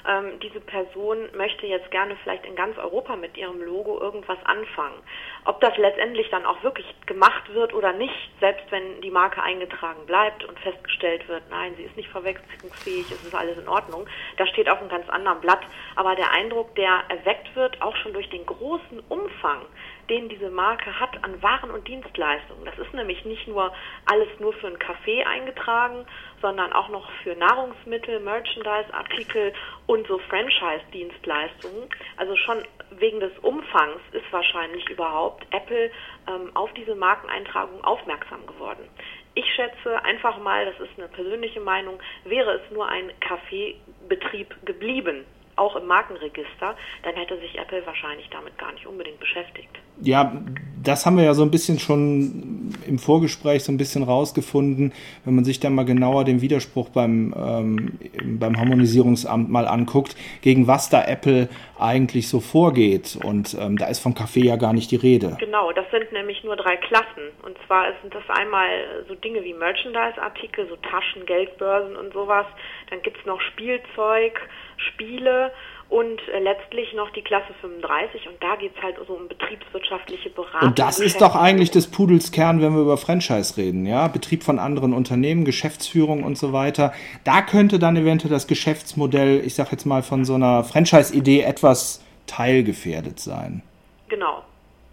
ähm, 0.08 0.40
diese 0.40 0.60
Person 0.60 1.28
möchte 1.36 1.66
jetzt 1.66 1.90
gerne 1.90 2.16
vielleicht 2.22 2.44
in 2.46 2.56
ganz 2.56 2.76
Europa 2.78 3.14
mit 3.14 3.36
ihrem 3.36 3.62
Logo 3.62 4.00
irgendwas 4.00 4.38
anfangen. 4.44 4.98
Ob 5.44 5.60
das 5.60 5.76
letztendlich 5.76 6.28
dann 6.30 6.46
auch 6.46 6.62
wirklich 6.64 6.86
gemacht 7.06 7.52
wird 7.54 7.74
oder 7.74 7.92
nicht, 7.92 8.30
selbst 8.40 8.64
wenn 8.70 9.00
die 9.02 9.10
Marke 9.10 9.42
eingetragen 9.42 10.04
bleibt 10.06 10.44
und 10.44 10.58
festgestellt 10.58 11.28
wird, 11.28 11.42
nein, 11.50 11.74
sie 11.76 11.84
ist 11.84 11.96
nicht 11.96 12.08
verwechslungsfähig, 12.08 13.10
es 13.10 13.24
ist 13.24 13.34
alles 13.34 13.58
in 13.58 13.68
Ordnung, 13.68 14.06
da 14.36 14.46
steht 14.46 14.68
auf 14.68 14.80
einem 14.80 14.88
ganz 14.88 15.08
anderen 15.08 15.40
Blatt. 15.40 15.60
Aber 15.94 16.16
der 16.16 16.32
Eindruck, 16.32 16.74
der 16.74 17.04
erweckt 17.08 17.54
wird, 17.54 17.80
auch 17.82 17.96
schon 17.96 18.12
durch 18.12 18.28
den 18.30 18.46
großen 18.46 19.00
Umfang, 19.08 19.62
den 20.08 20.28
diese 20.28 20.50
Marke 20.50 20.98
hat 20.98 21.22
an 21.22 21.42
Waren 21.42 21.70
und 21.70 21.86
Dienstleistungen. 21.86 22.64
Das 22.64 22.78
ist 22.78 22.92
nämlich 22.94 23.24
nicht 23.24 23.46
nur 23.46 23.72
alles 24.06 24.28
nur 24.38 24.52
für 24.54 24.68
einen 24.68 24.78
Kaffee 24.78 25.22
eingetragen, 25.24 26.06
sondern 26.40 26.72
auch 26.72 26.88
noch 26.88 27.10
für 27.22 27.34
Nahrungsmittel, 27.34 28.20
Merchandise-Artikel 28.20 29.52
und 29.86 30.06
so 30.06 30.18
Franchise-Dienstleistungen. 30.18 31.88
Also 32.16 32.36
schon 32.36 32.62
wegen 32.90 33.20
des 33.20 33.36
Umfangs 33.40 34.00
ist 34.12 34.30
wahrscheinlich 34.32 34.88
überhaupt 34.88 35.46
Apple 35.50 35.90
ähm, 36.28 36.50
auf 36.54 36.72
diese 36.74 36.94
Markeneintragung 36.94 37.82
aufmerksam 37.84 38.46
geworden. 38.46 38.88
Ich 39.34 39.46
schätze 39.54 40.02
einfach 40.04 40.38
mal, 40.38 40.64
das 40.66 40.80
ist 40.80 40.98
eine 40.98 41.08
persönliche 41.08 41.60
Meinung, 41.60 42.00
wäre 42.24 42.60
es 42.60 42.70
nur 42.72 42.88
ein 42.88 43.12
Kaffeebetrieb 43.20 44.54
geblieben, 44.64 45.24
auch 45.58 45.76
im 45.76 45.86
Markenregister, 45.86 46.76
dann 47.02 47.14
hätte 47.14 47.38
sich 47.38 47.58
Apple 47.58 47.84
wahrscheinlich 47.86 48.28
damit 48.30 48.56
gar 48.58 48.72
nicht 48.72 48.86
unbedingt 48.86 49.20
beschäftigt. 49.20 49.78
Ja, 50.00 50.32
das 50.82 51.06
haben 51.06 51.16
wir 51.16 51.24
ja 51.24 51.34
so 51.34 51.42
ein 51.42 51.50
bisschen 51.50 51.78
schon 51.78 52.72
im 52.86 52.98
Vorgespräch 52.98 53.64
so 53.64 53.72
ein 53.72 53.76
bisschen 53.76 54.02
rausgefunden, 54.02 54.92
wenn 55.24 55.34
man 55.34 55.44
sich 55.44 55.60
dann 55.60 55.74
mal 55.74 55.84
genauer 55.84 56.24
den 56.24 56.40
Widerspruch 56.40 56.90
beim, 56.90 57.34
ähm, 57.36 57.98
beim 58.38 58.56
Harmonisierungsamt 58.56 59.50
mal 59.50 59.66
anguckt, 59.66 60.16
gegen 60.42 60.66
was 60.66 60.90
da 60.90 61.04
Apple 61.04 61.48
eigentlich 61.78 62.28
so 62.28 62.40
vorgeht. 62.40 63.18
Und 63.22 63.56
ähm, 63.60 63.76
da 63.78 63.86
ist 63.86 64.00
vom 64.00 64.14
Kaffee 64.14 64.44
ja 64.44 64.56
gar 64.56 64.72
nicht 64.72 64.90
die 64.90 64.96
Rede. 64.96 65.36
Genau, 65.38 65.72
das 65.72 65.86
sind 65.90 66.12
nämlich 66.12 66.44
nur 66.44 66.56
drei 66.56 66.76
Klassen. 66.76 67.30
Und 67.42 67.56
zwar 67.66 67.86
sind 68.02 68.14
das 68.14 68.24
einmal 68.28 68.68
so 69.08 69.14
Dinge 69.14 69.44
wie 69.44 69.54
Merchandise-Artikel, 69.54 70.68
so 70.68 70.76
Taschen, 70.76 71.26
Geldbörsen 71.26 71.96
und 71.96 72.12
sowas. 72.12 72.46
Dann 72.90 73.02
gibt's 73.02 73.24
noch 73.26 73.40
Spielzeug, 73.40 74.40
Spiele 74.76 75.52
und 75.88 76.20
äh, 76.28 76.40
letztlich 76.40 76.92
noch 76.94 77.10
die 77.10 77.22
Klasse 77.22 77.54
35 77.60 78.28
und 78.28 78.42
da 78.42 78.56
geht 78.56 78.72
es 78.76 78.82
halt 78.82 78.96
so 79.06 79.14
um 79.14 79.26
betriebswirtschaftliche 79.26 80.30
Beratung. 80.30 80.68
Und 80.68 80.78
das 80.78 81.00
ist 81.00 81.20
doch 81.20 81.34
eigentlich 81.34 81.70
des 81.70 81.90
Pudels 81.90 82.30
Kern, 82.30 82.60
wenn 82.60 82.74
wir 82.74 82.82
über 82.82 82.98
Franchise 82.98 83.56
reden, 83.56 83.86
ja, 83.86 84.08
Betrieb 84.08 84.42
von 84.42 84.58
anderen 84.58 84.92
Unternehmen, 84.92 85.44
Geschäftsführung 85.44 86.24
und 86.24 86.36
so 86.36 86.52
weiter. 86.52 86.92
Da 87.24 87.40
könnte 87.40 87.78
dann 87.78 87.96
eventuell 87.96 88.30
das 88.30 88.46
Geschäftsmodell, 88.46 89.40
ich 89.44 89.54
sag 89.54 89.72
jetzt 89.72 89.86
mal 89.86 90.02
von 90.02 90.24
so 90.26 90.34
einer 90.34 90.62
Franchise-Idee 90.62 91.40
etwas 91.42 92.04
teilgefährdet 92.26 93.18
sein. 93.18 93.62
Genau. 94.08 94.44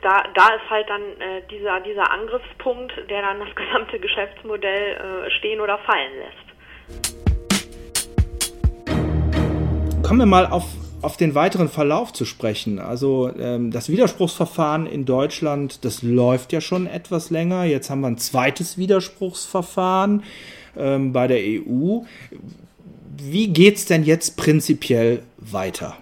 Da, 0.02 0.24
da 0.34 0.50
ist 0.50 0.70
halt 0.70 0.88
dann 0.88 1.02
äh, 1.02 1.42
dieser, 1.50 1.82
dieser 1.82 2.12
Angriffspunkt, 2.12 2.94
der 3.10 3.22
dann 3.22 3.40
das 3.40 3.54
gesamte 3.56 4.00
Geschäftsmodell 4.00 5.26
äh, 5.28 5.32
stehen 5.32 5.60
oder 5.60 5.78
fallen 5.80 6.12
lässt. 6.20 6.46
Kommen 10.06 10.20
wir 10.20 10.28
mal 10.28 10.46
auf, 10.46 10.66
auf 11.06 11.18
den 11.18 11.36
weiteren 11.36 11.70
Verlauf 11.70 12.12
zu 12.14 12.26
sprechen. 12.26 12.80
Also 12.80 13.32
ähm, 13.38 13.70
das 13.70 13.90
Widerspruchsverfahren 13.90 14.88
in 14.88 15.06
Deutschland, 15.06 15.86
das 15.86 16.02
läuft 16.02 16.52
ja 16.52 16.62
schon 16.62 16.88
etwas 16.88 17.30
länger. 17.30 17.64
Jetzt 17.64 17.92
haben 17.92 18.02
wir 18.02 18.08
ein 18.08 18.18
zweites 18.18 18.80
Widerspruchsverfahren 18.80 20.24
ähm, 20.76 21.14
bei 21.14 21.28
der 21.28 21.38
EU. 21.38 22.00
Wie 23.18 23.54
geht 23.54 23.76
es 23.76 23.86
denn 23.86 24.04
jetzt 24.04 24.36
prinzipiell 24.36 25.22
weiter? 25.38 25.96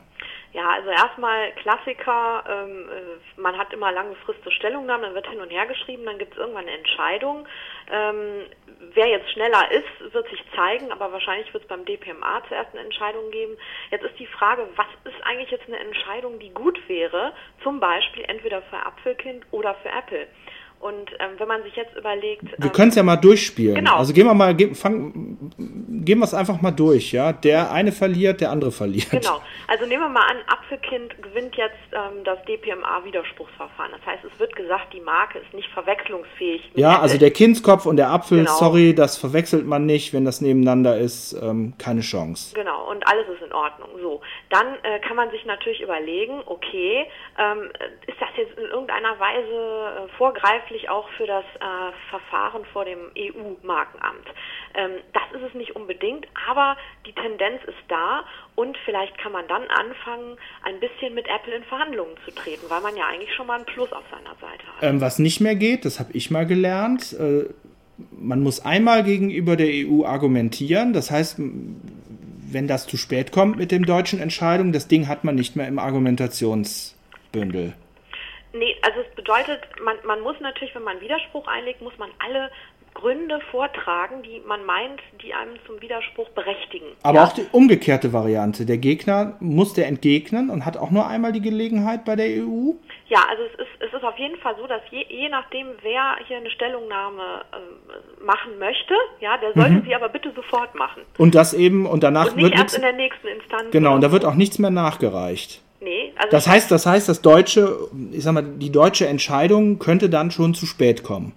Ja, 0.53 0.69
also 0.69 0.89
erstmal 0.89 1.51
Klassiker, 1.61 2.43
ähm, 2.47 2.85
äh, 2.87 3.41
man 3.41 3.57
hat 3.57 3.73
immer 3.73 3.91
lange 3.91 4.15
Frist 4.23 4.41
zur 4.43 4.51
Stellungnahme, 4.53 5.07
dann 5.07 5.15
wird 5.15 5.27
hin 5.27 5.41
und 5.41 5.49
her 5.49 5.65
geschrieben, 5.65 6.05
dann 6.05 6.17
gibt 6.17 6.33
es 6.33 6.39
irgendwann 6.39 6.67
eine 6.67 6.77
Entscheidung. 6.77 7.45
Ähm, 7.91 8.45
wer 8.93 9.07
jetzt 9.07 9.31
schneller 9.31 9.71
ist, 9.71 10.13
wird 10.13 10.29
sich 10.29 10.43
zeigen, 10.55 10.91
aber 10.91 11.11
wahrscheinlich 11.11 11.53
wird 11.53 11.63
es 11.63 11.69
beim 11.69 11.85
DPMA 11.85 12.43
zuerst 12.47 12.71
eine 12.73 12.83
Entscheidung 12.83 13.31
geben. 13.31 13.57
Jetzt 13.91 14.05
ist 14.05 14.19
die 14.19 14.27
Frage, 14.27 14.67
was 14.75 14.87
ist 15.05 15.21
eigentlich 15.23 15.51
jetzt 15.51 15.67
eine 15.67 15.79
Entscheidung, 15.79 16.39
die 16.39 16.51
gut 16.51 16.79
wäre, 16.87 17.33
zum 17.63 17.79
Beispiel 17.79 18.23
entweder 18.27 18.61
für 18.63 18.85
Apfelkind 18.85 19.45
oder 19.51 19.75
für 19.75 19.89
Apple. 19.89 20.27
Und 20.83 21.11
ähm, 21.19 21.31
wenn 21.37 21.47
man 21.47 21.63
sich 21.63 21.75
jetzt 21.77 21.95
überlegt. 21.95 22.43
Wir 22.43 22.65
ähm, 22.65 22.71
können 22.73 22.89
es 22.89 22.95
ja 22.95 23.03
mal 23.03 23.15
durchspielen. 23.15 23.75
Genau. 23.75 23.95
Also 23.95 24.11
gehen 24.11 24.25
wir 24.25 24.33
mal, 24.33 24.53
ge 24.53 24.73
fang, 24.75 25.37
gehen 25.57 26.19
wir 26.19 26.25
es 26.25 26.33
einfach 26.33 26.61
mal 26.61 26.71
durch, 26.71 27.13
ja. 27.13 27.31
Der 27.31 27.71
eine 27.71 27.93
verliert, 27.93 28.41
der 28.41 28.51
andere 28.51 28.71
verliert. 28.71 29.09
Genau. 29.11 29.41
Also 29.67 29.85
nehmen 29.85 30.03
wir 30.03 30.09
mal 30.09 30.25
an, 30.29 30.37
Apfelkind 30.47 31.21
gewinnt 31.21 31.55
jetzt 31.55 31.77
ähm, 31.93 32.23
das 32.25 32.37
DPMA-Widerspruchsverfahren. 32.45 33.93
Das 33.93 34.05
heißt, 34.05 34.25
es 34.25 34.39
wird 34.39 34.55
gesagt, 34.55 34.93
die 34.93 34.99
Marke 34.99 35.39
ist 35.39 35.53
nicht 35.53 35.69
verwechslungsfähig. 35.69 36.71
Ja, 36.75 36.99
also 36.99 37.17
der 37.17 37.31
Kindskopf 37.31 37.85
und 37.85 37.95
der 37.95 38.09
Apfel, 38.09 38.39
genau. 38.39 38.51
sorry, 38.51 38.93
das 38.93 39.17
verwechselt 39.17 39.65
man 39.65 39.85
nicht, 39.85 40.13
wenn 40.13 40.25
das 40.25 40.41
nebeneinander 40.41 40.97
ist, 40.97 41.33
ähm, 41.41 41.73
keine 41.77 42.01
Chance. 42.01 42.53
Genau, 42.55 42.89
und 42.91 43.07
alles 43.07 43.27
ist 43.29 43.41
in 43.41 43.53
Ordnung. 43.53 43.89
So, 44.01 44.21
dann 44.49 44.75
äh, 44.83 44.99
kann 44.99 45.15
man 45.15 45.31
sich 45.31 45.45
natürlich 45.45 45.81
überlegen, 45.81 46.41
okay, 46.45 47.05
ähm, 47.37 47.69
ist 48.07 48.19
das 48.19 48.29
jetzt 48.35 48.57
in 48.57 48.65
irgendeiner 48.65 49.17
Weise 49.19 50.07
äh, 50.07 50.17
vorgreiflich 50.17 50.72
letztlich 50.73 50.89
auch 50.89 51.07
für 51.17 51.27
das 51.27 51.45
äh, 51.55 52.09
Verfahren 52.09 52.63
vor 52.73 52.85
dem 52.85 52.99
EU-Markenamt. 53.17 54.27
Ähm, 54.75 54.91
das 55.13 55.23
ist 55.39 55.47
es 55.49 55.53
nicht 55.53 55.75
unbedingt, 55.75 56.25
aber 56.49 56.75
die 57.05 57.13
Tendenz 57.13 57.61
ist 57.67 57.77
da 57.87 58.23
und 58.55 58.75
vielleicht 58.85 59.17
kann 59.17 59.31
man 59.31 59.47
dann 59.47 59.63
anfangen, 59.63 60.37
ein 60.63 60.79
bisschen 60.79 61.13
mit 61.13 61.27
Apple 61.27 61.55
in 61.55 61.63
Verhandlungen 61.63 62.15
zu 62.25 62.31
treten, 62.31 62.65
weil 62.69 62.81
man 62.81 62.95
ja 62.95 63.05
eigentlich 63.07 63.33
schon 63.35 63.47
mal 63.47 63.55
einen 63.55 63.65
Plus 63.65 63.91
auf 63.91 64.03
seiner 64.09 64.35
Seite 64.35 64.65
hat. 64.75 64.81
Ähm, 64.81 65.01
was 65.01 65.19
nicht 65.19 65.39
mehr 65.41 65.55
geht, 65.55 65.85
das 65.85 65.99
habe 65.99 66.11
ich 66.13 66.31
mal 66.31 66.45
gelernt. 66.45 67.13
Äh, 67.13 67.45
man 68.11 68.41
muss 68.41 68.65
einmal 68.65 69.03
gegenüber 69.03 69.55
der 69.55 69.67
EU 69.69 70.03
argumentieren. 70.05 70.93
Das 70.93 71.11
heißt, 71.11 71.37
wenn 71.37 72.67
das 72.67 72.87
zu 72.87 72.97
spät 72.97 73.31
kommt 73.31 73.57
mit 73.57 73.71
dem 73.71 73.85
deutschen 73.85 74.19
Entscheidung, 74.19 74.71
das 74.71 74.87
Ding 74.87 75.07
hat 75.07 75.23
man 75.23 75.35
nicht 75.35 75.55
mehr 75.55 75.67
im 75.67 75.77
Argumentationsbündel. 75.77 77.75
Nee, 78.53 78.75
also 78.83 78.99
es 78.99 79.15
bedeutet, 79.15 79.61
man, 79.83 79.95
man 80.05 80.21
muss 80.21 80.39
natürlich, 80.39 80.75
wenn 80.75 80.83
man 80.83 81.01
Widerspruch 81.01 81.47
einlegt, 81.47 81.81
muss 81.81 81.97
man 81.97 82.09
alle 82.23 82.51
Gründe 82.93 83.39
vortragen, 83.51 84.21
die 84.23 84.41
man 84.45 84.65
meint, 84.65 85.01
die 85.23 85.33
einem 85.33 85.55
zum 85.65 85.81
Widerspruch 85.81 86.29
berechtigen. 86.29 86.85
Aber 87.01 87.19
ja? 87.19 87.23
auch 87.25 87.33
die 87.33 87.45
umgekehrte 87.51 88.13
Variante. 88.13 88.65
Der 88.65 88.77
Gegner 88.77 89.35
muss 89.39 89.73
der 89.73 89.87
entgegnen 89.87 90.49
und 90.49 90.65
hat 90.65 90.77
auch 90.77 90.91
nur 90.91 91.07
einmal 91.07 91.31
die 91.31 91.41
Gelegenheit 91.41 92.05
bei 92.05 92.15
der 92.15 92.27
EU? 92.27 92.73
Ja, 93.07 93.19
also 93.29 93.43
es 93.43 93.59
ist, 93.59 93.87
es 93.87 93.93
ist 93.93 94.03
auf 94.03 94.17
jeden 94.17 94.37
Fall 94.37 94.55
so, 94.59 94.67
dass 94.67 94.81
je, 94.91 95.05
je 95.09 95.29
nachdem, 95.29 95.67
wer 95.81 96.17
hier 96.27 96.37
eine 96.37 96.51
Stellungnahme 96.51 97.41
äh, 97.51 98.23
machen 98.23 98.59
möchte, 98.59 98.93
ja, 99.19 99.37
der 99.37 99.53
sollte 99.53 99.81
mhm. 99.81 99.85
sie 99.85 99.95
aber 99.95 100.09
bitte 100.09 100.31
sofort 100.35 100.75
machen. 100.75 101.01
Und 101.17 101.35
das 101.35 101.53
eben, 101.53 101.85
und 101.85 102.03
danach 102.03 102.27
und 102.27 102.35
nicht 102.37 102.51
wird 102.51 102.59
erst 102.59 102.75
in 102.75 102.83
der 102.83 102.93
nächsten 102.93 103.27
Instanz. 103.27 103.71
Genau, 103.71 103.95
und 103.95 104.01
da 104.01 104.11
wird 104.11 104.25
auch 104.25 104.35
nichts 104.35 104.59
mehr 104.59 104.71
nachgereicht. 104.71 105.61
Nee, 105.83 106.13
also 106.15 106.31
das 106.31 106.47
heißt, 106.47 106.71
das 106.71 106.85
heißt, 106.85 107.09
das 107.09 107.21
deutsche, 107.21 107.89
ich 108.11 108.23
sag 108.23 108.33
mal, 108.33 108.43
die 108.43 108.71
deutsche 108.71 109.07
Entscheidung 109.07 109.79
könnte 109.79 110.09
dann 110.09 110.31
schon 110.31 110.53
zu 110.53 110.65
spät 110.65 111.03
kommen. 111.03 111.33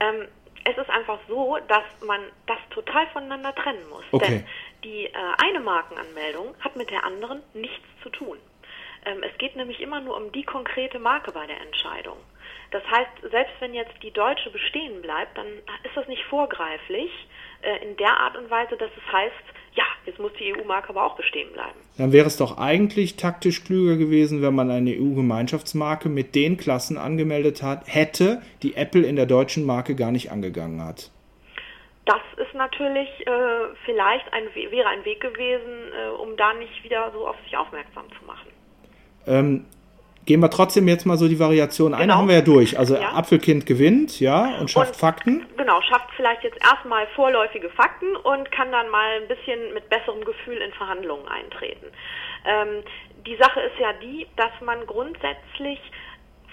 Ähm, 0.00 0.26
es 0.64 0.76
ist 0.78 0.88
einfach 0.88 1.18
so, 1.28 1.58
dass 1.68 1.84
man 2.06 2.20
das 2.46 2.56
total 2.70 3.06
voneinander 3.08 3.54
trennen 3.54 3.86
muss. 3.90 4.04
Okay. 4.12 4.26
Denn 4.26 4.44
die 4.84 5.04
äh, 5.04 5.12
eine 5.42 5.60
Markenanmeldung 5.60 6.54
hat 6.60 6.76
mit 6.76 6.90
der 6.90 7.04
anderen 7.04 7.42
nichts 7.52 7.84
zu 8.02 8.08
tun. 8.08 8.38
Ähm, 9.04 9.22
es 9.22 9.36
geht 9.38 9.56
nämlich 9.56 9.80
immer 9.80 10.00
nur 10.00 10.16
um 10.16 10.32
die 10.32 10.44
konkrete 10.44 10.98
Marke 10.98 11.32
bei 11.32 11.46
der 11.46 11.60
Entscheidung. 11.60 12.16
Das 12.70 12.82
heißt, 12.90 13.30
selbst 13.30 13.54
wenn 13.60 13.74
jetzt 13.74 13.94
die 14.02 14.10
deutsche 14.10 14.50
bestehen 14.50 15.02
bleibt, 15.02 15.36
dann 15.36 15.46
ist 15.84 15.94
das 15.94 16.08
nicht 16.08 16.24
vorgreiflich 16.24 17.10
äh, 17.62 17.84
in 17.84 17.96
der 17.96 18.18
Art 18.18 18.36
und 18.36 18.50
Weise, 18.50 18.76
dass 18.76 18.90
es 18.96 19.12
heißt, 19.12 19.44
ja, 19.74 19.84
jetzt 20.06 20.18
muss 20.18 20.32
die 20.38 20.54
EU-Marke 20.54 20.90
aber 20.90 21.04
auch 21.04 21.16
bestehen 21.16 21.52
bleiben. 21.52 21.78
Dann 21.98 22.12
wäre 22.12 22.26
es 22.26 22.36
doch 22.36 22.58
eigentlich 22.58 23.16
taktisch 23.16 23.64
klüger 23.64 23.96
gewesen, 23.96 24.42
wenn 24.42 24.54
man 24.54 24.70
eine 24.70 24.90
EU-Gemeinschaftsmarke 24.90 26.08
mit 26.08 26.34
den 26.34 26.56
Klassen 26.56 26.96
angemeldet 26.96 27.62
hat, 27.62 27.82
hätte, 27.86 28.42
die 28.62 28.76
Apple 28.76 29.02
in 29.02 29.16
der 29.16 29.26
deutschen 29.26 29.66
Marke 29.66 29.94
gar 29.94 30.12
nicht 30.12 30.30
angegangen 30.30 30.82
hat. 30.82 31.10
Das 32.06 32.20
ist 32.36 32.54
natürlich 32.54 33.08
äh, 33.26 33.74
vielleicht 33.84 34.30
ein, 34.32 34.44
wäre 34.54 34.88
ein 34.88 35.04
Weg 35.04 35.20
gewesen, 35.20 35.92
äh, 35.92 36.10
um 36.10 36.36
da 36.36 36.52
nicht 36.54 36.84
wieder 36.84 37.10
so 37.12 37.26
auf 37.26 37.36
sich 37.44 37.56
aufmerksam 37.56 38.04
zu 38.18 38.24
machen. 38.26 38.48
Ähm, 39.26 39.64
Gehen 40.26 40.40
wir 40.40 40.50
trotzdem 40.50 40.88
jetzt 40.88 41.04
mal 41.04 41.16
so 41.16 41.28
die 41.28 41.38
Variation 41.38 41.92
ein, 41.92 42.02
genau. 42.02 42.14
haben 42.14 42.28
wir 42.28 42.36
ja 42.36 42.40
durch. 42.40 42.78
Also 42.78 42.96
ja. 42.96 43.12
Apfelkind 43.12 43.66
gewinnt, 43.66 44.20
ja, 44.20 44.58
und 44.58 44.70
schafft 44.70 44.94
und, 44.94 44.96
Fakten. 44.96 45.46
Genau, 45.56 45.80
schafft 45.82 46.08
vielleicht 46.16 46.44
jetzt 46.44 46.58
erstmal 46.64 47.06
vorläufige 47.08 47.68
Fakten 47.70 48.16
und 48.16 48.50
kann 48.50 48.72
dann 48.72 48.88
mal 48.88 49.20
ein 49.20 49.28
bisschen 49.28 49.74
mit 49.74 49.88
besserem 49.90 50.24
Gefühl 50.24 50.56
in 50.58 50.72
Verhandlungen 50.72 51.28
eintreten. 51.28 51.86
Ähm, 52.46 52.82
die 53.26 53.36
Sache 53.36 53.60
ist 53.60 53.78
ja 53.78 53.92
die, 53.94 54.26
dass 54.36 54.52
man 54.64 54.86
grundsätzlich 54.86 55.80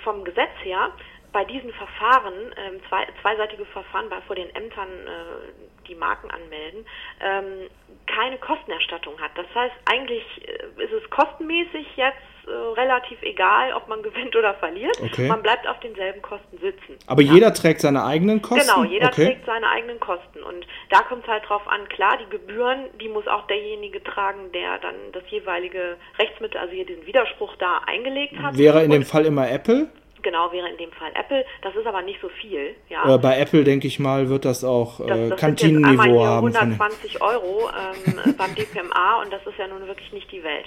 vom 0.03 0.23
Gesetz 0.23 0.51
her 0.63 0.91
bei 1.31 1.45
diesen 1.45 1.71
Verfahren, 1.73 2.33
ähm, 2.57 2.81
zwei, 2.89 3.07
zweiseitige 3.21 3.65
Verfahren 3.65 4.09
bei, 4.09 4.19
vor 4.21 4.35
den 4.35 4.53
Ämtern, 4.55 4.89
äh, 4.89 5.87
die 5.87 5.95
Marken 5.95 6.29
anmelden, 6.29 6.85
ähm, 7.21 7.69
keine 8.07 8.37
Kostenerstattung 8.37 9.19
hat. 9.19 9.31
Das 9.35 9.45
heißt, 9.55 9.75
eigentlich 9.85 10.23
äh, 10.45 10.83
ist 10.83 10.91
es 10.91 11.09
kostenmäßig 11.09 11.87
jetzt 11.95 12.30
äh, 12.47 12.79
relativ 12.79 13.21
egal, 13.21 13.73
ob 13.73 13.87
man 13.87 14.01
gewinnt 14.03 14.35
oder 14.35 14.53
verliert. 14.55 14.99
Okay. 15.01 15.27
Man 15.27 15.41
bleibt 15.41 15.67
auf 15.67 15.79
denselben 15.79 16.21
Kosten 16.21 16.57
sitzen. 16.59 16.97
Aber 17.07 17.21
Ja. 17.21 17.33
jeder 17.33 17.53
trägt 17.53 17.81
seine 17.81 18.03
eigenen 18.03 18.41
Kosten? 18.41 18.67
Genau, 18.67 18.83
jeder 18.83 19.07
okay. 19.07 19.25
trägt 19.25 19.45
seine 19.45 19.67
eigenen 19.69 19.99
Kosten. 19.99 20.43
Und 20.43 20.65
da 20.89 21.01
kommt 21.01 21.23
es 21.23 21.29
halt 21.29 21.47
drauf 21.47 21.67
an, 21.67 21.87
klar, 21.89 22.17
die 22.17 22.29
Gebühren, 22.29 22.85
die 22.99 23.09
muss 23.09 23.27
auch 23.27 23.47
derjenige 23.47 24.03
tragen, 24.03 24.51
der 24.53 24.77
dann 24.79 24.95
das 25.13 25.23
jeweilige 25.29 25.97
Rechtsmittel, 26.19 26.59
also 26.59 26.73
hier 26.73 26.85
diesen 26.85 27.05
Widerspruch 27.05 27.55
da 27.57 27.81
eingelegt 27.85 28.37
hat. 28.41 28.57
Wäre 28.57 28.79
in 28.79 28.85
Und 28.85 28.91
dem 28.91 29.03
Fall 29.03 29.25
immer 29.25 29.49
Apple? 29.49 29.89
Genau, 30.23 30.51
wäre 30.51 30.69
in 30.69 30.77
dem 30.77 30.91
Fall 30.91 31.11
Apple. 31.15 31.43
Das 31.63 31.75
ist 31.75 31.87
aber 31.87 32.01
nicht 32.03 32.19
so 32.21 32.29
viel. 32.29 32.75
Ja. 32.89 33.15
Äh, 33.15 33.17
bei 33.17 33.39
Apple, 33.39 33.63
denke 33.63 33.87
ich 33.87 33.99
mal, 33.99 34.29
wird 34.29 34.45
das 34.45 34.63
auch 34.63 34.97
Das, 34.99 35.05
äh, 35.05 35.09
das 35.09 35.17
einmal 35.17 35.37
Kantinenniveau 35.37 36.23
haben. 36.23 36.53
Von 36.53 36.69
den 36.69 36.79
120 36.79 37.21
Euro 37.21 37.69
ähm, 37.69 38.35
beim 38.37 38.53
DPMA 38.53 39.21
und 39.21 39.33
das 39.33 39.41
ist 39.47 39.57
ja 39.57 39.67
nun 39.67 39.87
wirklich 39.87 40.11
nicht 40.13 40.31
die 40.31 40.43
Welt. 40.43 40.65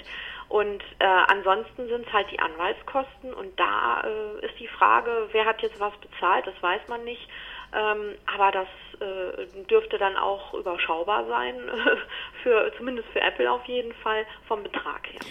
Und 0.49 0.83
äh, 0.99 1.05
ansonsten 1.05 1.87
sind 1.87 2.05
es 2.07 2.13
halt 2.13 2.31
die 2.31 2.39
Anwaltskosten 2.39 3.33
und 3.33 3.59
da 3.59 4.01
äh, 4.01 4.45
ist 4.45 4.59
die 4.59 4.67
Frage, 4.67 5.27
wer 5.31 5.45
hat 5.45 5.61
jetzt 5.61 5.79
was 5.79 5.93
bezahlt, 5.97 6.45
das 6.45 6.61
weiß 6.61 6.81
man 6.87 7.03
nicht. 7.03 7.27
Ähm, 7.73 8.15
aber 8.33 8.51
das 8.51 8.67
äh, 9.01 9.65
dürfte 9.65 9.97
dann 9.97 10.15
auch 10.15 10.53
überschaubar 10.53 11.25
sein, 11.27 11.55
für 12.43 12.71
zumindest 12.77 13.09
für 13.09 13.21
Apple 13.21 13.51
auf 13.51 13.65
jeden 13.65 13.93
Fall 13.95 14.25
vom 14.47 14.63
Betrag 14.63 15.07
her. 15.11 15.21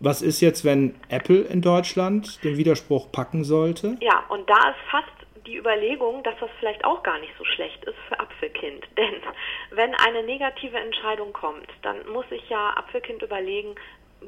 Was 0.00 0.22
ist 0.22 0.40
jetzt, 0.40 0.64
wenn 0.64 0.94
Apple 1.08 1.42
in 1.42 1.62
Deutschland 1.62 2.42
den 2.44 2.56
Widerspruch 2.56 3.10
packen 3.10 3.44
sollte? 3.44 3.96
Ja, 4.00 4.24
und 4.28 4.48
da 4.48 4.70
ist 4.70 4.90
fast 4.90 5.08
die 5.46 5.56
Überlegung, 5.56 6.22
dass 6.22 6.34
das 6.40 6.50
vielleicht 6.58 6.84
auch 6.84 7.02
gar 7.02 7.18
nicht 7.20 7.32
so 7.38 7.44
schlecht 7.44 7.84
ist 7.84 7.96
für 8.08 8.18
Apfelkind. 8.18 8.86
Denn 8.96 9.14
wenn 9.70 9.94
eine 9.94 10.22
negative 10.22 10.78
Entscheidung 10.78 11.32
kommt, 11.32 11.68
dann 11.82 11.96
muss 12.12 12.28
sich 12.28 12.48
ja 12.48 12.70
Apfelkind 12.76 13.22
überlegen, 13.22 13.74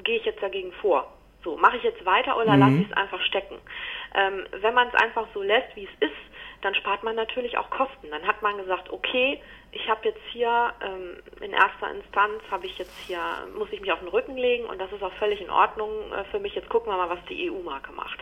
gehe 0.04 0.16
ich 0.18 0.24
jetzt 0.24 0.42
dagegen 0.42 0.72
vor? 0.80 1.12
So, 1.44 1.56
mache 1.56 1.76
ich 1.76 1.84
jetzt 1.84 2.04
weiter 2.04 2.36
oder 2.36 2.56
lasse 2.56 2.80
ich 2.80 2.90
es 2.90 2.96
einfach 2.96 3.20
stecken? 3.22 3.56
Ähm, 4.14 4.46
wenn 4.60 4.74
man 4.74 4.88
es 4.88 4.94
einfach 4.94 5.28
so 5.32 5.42
lässt, 5.42 5.76
wie 5.76 5.84
es 5.84 6.08
ist, 6.08 6.16
dann 6.62 6.74
spart 6.74 7.04
man 7.04 7.14
natürlich 7.14 7.56
auch 7.58 7.70
Kosten. 7.70 8.10
Dann 8.10 8.26
hat 8.26 8.42
man 8.42 8.56
gesagt, 8.56 8.90
okay, 8.90 9.40
ich 9.70 9.88
habe 9.88 10.08
jetzt 10.08 10.20
hier 10.32 10.72
ähm, 10.80 11.22
in 11.40 11.52
erster 11.52 11.90
Instanz 11.90 12.42
habe 12.50 12.66
ich 12.66 12.76
jetzt 12.78 12.96
hier 13.06 13.20
muss 13.56 13.70
ich 13.70 13.80
mich 13.80 13.92
auf 13.92 14.00
den 14.00 14.08
Rücken 14.08 14.36
legen 14.36 14.64
und 14.64 14.80
das 14.80 14.90
ist 14.90 15.02
auch 15.02 15.12
völlig 15.14 15.40
in 15.40 15.50
Ordnung 15.50 16.12
äh, 16.12 16.24
für 16.24 16.40
mich. 16.40 16.54
Jetzt 16.54 16.68
gucken 16.68 16.92
wir 16.92 16.96
mal, 16.96 17.10
was 17.10 17.24
die 17.28 17.50
EU-Marke 17.50 17.92
macht. 17.92 18.18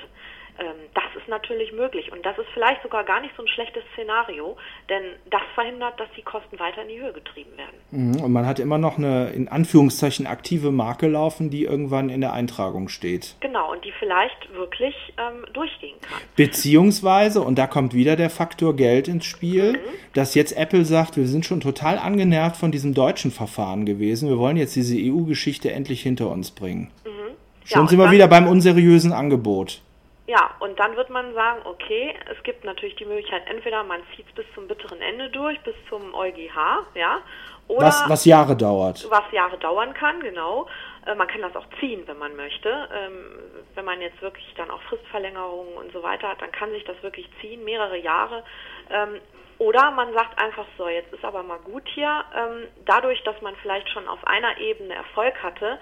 Ähm, 0.58 0.66
das 0.94 1.04
ist 1.20 1.28
natürlich 1.28 1.72
möglich 1.72 2.12
und 2.12 2.24
das 2.24 2.38
ist 2.38 2.46
vielleicht 2.54 2.82
sogar 2.82 3.02
gar 3.04 3.20
nicht 3.20 3.34
so 3.36 3.42
ein 3.42 3.48
schlechtes 3.48 3.82
Szenario, 3.94 4.56
denn 4.88 5.02
das 5.30 5.42
verhindert, 5.54 5.98
dass 5.98 6.06
die 6.16 6.22
Kosten 6.22 6.58
weiter 6.60 6.82
in 6.82 6.88
die 6.88 7.00
Höhe 7.00 7.12
getrieben 7.12 7.50
werden. 7.56 7.76
Mhm, 7.90 8.20
Und 8.24 8.32
man 8.32 8.46
hat 8.46 8.60
immer 8.60 8.78
noch 8.78 8.96
eine, 8.98 9.30
in 9.30 9.48
Anführungszeichen, 9.48 10.26
aktive 10.28 10.70
Marke 10.70 11.08
laufen, 11.08 11.50
die 11.50 11.64
irgendwann 11.64 12.08
in 12.08 12.20
der 12.20 12.32
Eintragung 12.34 12.88
steht. 12.88 13.34
Genau, 13.40 13.72
und 13.72 13.84
die 13.84 13.92
vielleicht 13.98 14.52
wirklich 14.54 14.94
ähm, 15.18 15.44
durchgehen 15.52 15.96
kann. 16.02 16.20
Beziehungsweise, 16.36 17.42
und 17.42 17.58
da 17.58 17.66
kommt 17.66 17.92
wieder 17.94 18.14
der 18.16 18.30
Faktor 18.30 18.76
Geld 18.76 19.08
ins 19.08 19.24
Spiel, 19.24 19.72
Mhm. 19.72 19.76
dass 20.14 20.34
jetzt 20.36 20.56
Apple 20.56 20.84
sagt, 20.84 21.16
wir 21.16 21.26
sind 21.26 21.44
schon 21.44 21.60
total 21.60 21.98
angenervt 21.98 22.56
von 22.56 22.70
diesem 22.70 22.94
deutschen 22.94 23.30
Verfahren 23.32 23.86
gewesen. 23.86 24.28
Wir 24.28 24.38
wollen 24.38 24.56
jetzt 24.56 24.76
diese 24.76 24.96
EU-Geschichte 24.96 25.72
endlich 25.72 26.00
hinter 26.02 26.30
uns 26.30 26.52
bringen. 26.52 26.90
Schon 27.02 27.12
Mhm. 27.12 27.18
Ja, 27.66 27.80
und 27.80 27.88
sind 27.90 27.98
wir 27.98 28.10
wieder 28.12 28.28
beim 28.28 28.46
unseriösen 28.46 29.12
Angebot. 29.12 29.80
Ja, 30.26 30.52
und 30.60 30.78
dann 30.80 30.96
wird 30.96 31.10
man 31.10 31.34
sagen, 31.34 31.60
okay, 31.64 32.14
es 32.32 32.42
gibt 32.44 32.64
natürlich 32.64 32.96
die 32.96 33.04
Möglichkeit, 33.04 33.42
entweder 33.46 33.84
man 33.84 34.00
zieht 34.16 34.26
es 34.26 34.34
bis 34.34 34.46
zum 34.54 34.66
bitteren 34.66 35.02
Ende 35.02 35.28
durch, 35.28 35.60
bis 35.60 35.74
zum 35.90 36.14
EuGH, 36.14 36.86
ja, 36.94 37.20
oder 37.68 37.86
Was, 37.86 38.08
was 38.08 38.24
Jahre 38.24 38.56
dauert. 38.56 39.06
was 39.10 39.30
Jahre 39.32 39.58
dauern 39.58 39.92
kann, 39.94 40.20
genau. 40.20 40.66
Äh, 41.06 41.14
man 41.14 41.28
kann 41.28 41.42
das 41.42 41.54
auch 41.56 41.66
ziehen, 41.80 42.02
wenn 42.06 42.18
man 42.18 42.36
möchte. 42.36 42.88
Ähm, 42.94 43.38
wenn 43.74 43.84
man 43.84 44.00
jetzt 44.00 44.20
wirklich 44.22 44.52
dann 44.56 44.70
auch 44.70 44.80
Fristverlängerungen 44.82 45.74
und 45.74 45.92
so 45.92 46.02
weiter 46.02 46.28
hat, 46.28 46.42
dann 46.42 46.52
kann 46.52 46.70
sich 46.70 46.84
das 46.84 47.02
wirklich 47.02 47.28
ziehen, 47.40 47.64
mehrere 47.64 47.96
Jahre. 47.96 48.44
Ähm, 48.90 49.20
oder 49.58 49.90
man 49.92 50.12
sagt 50.12 50.38
einfach 50.38 50.66
so, 50.76 50.88
jetzt 50.88 51.12
ist 51.12 51.24
aber 51.24 51.42
mal 51.42 51.58
gut 51.58 51.86
hier. 51.94 52.24
Ähm, 52.36 52.68
dadurch, 52.84 53.22
dass 53.24 53.40
man 53.40 53.54
vielleicht 53.62 53.88
schon 53.90 54.08
auf 54.08 54.26
einer 54.26 54.58
Ebene 54.58 54.94
Erfolg 54.94 55.34
hatte, 55.42 55.78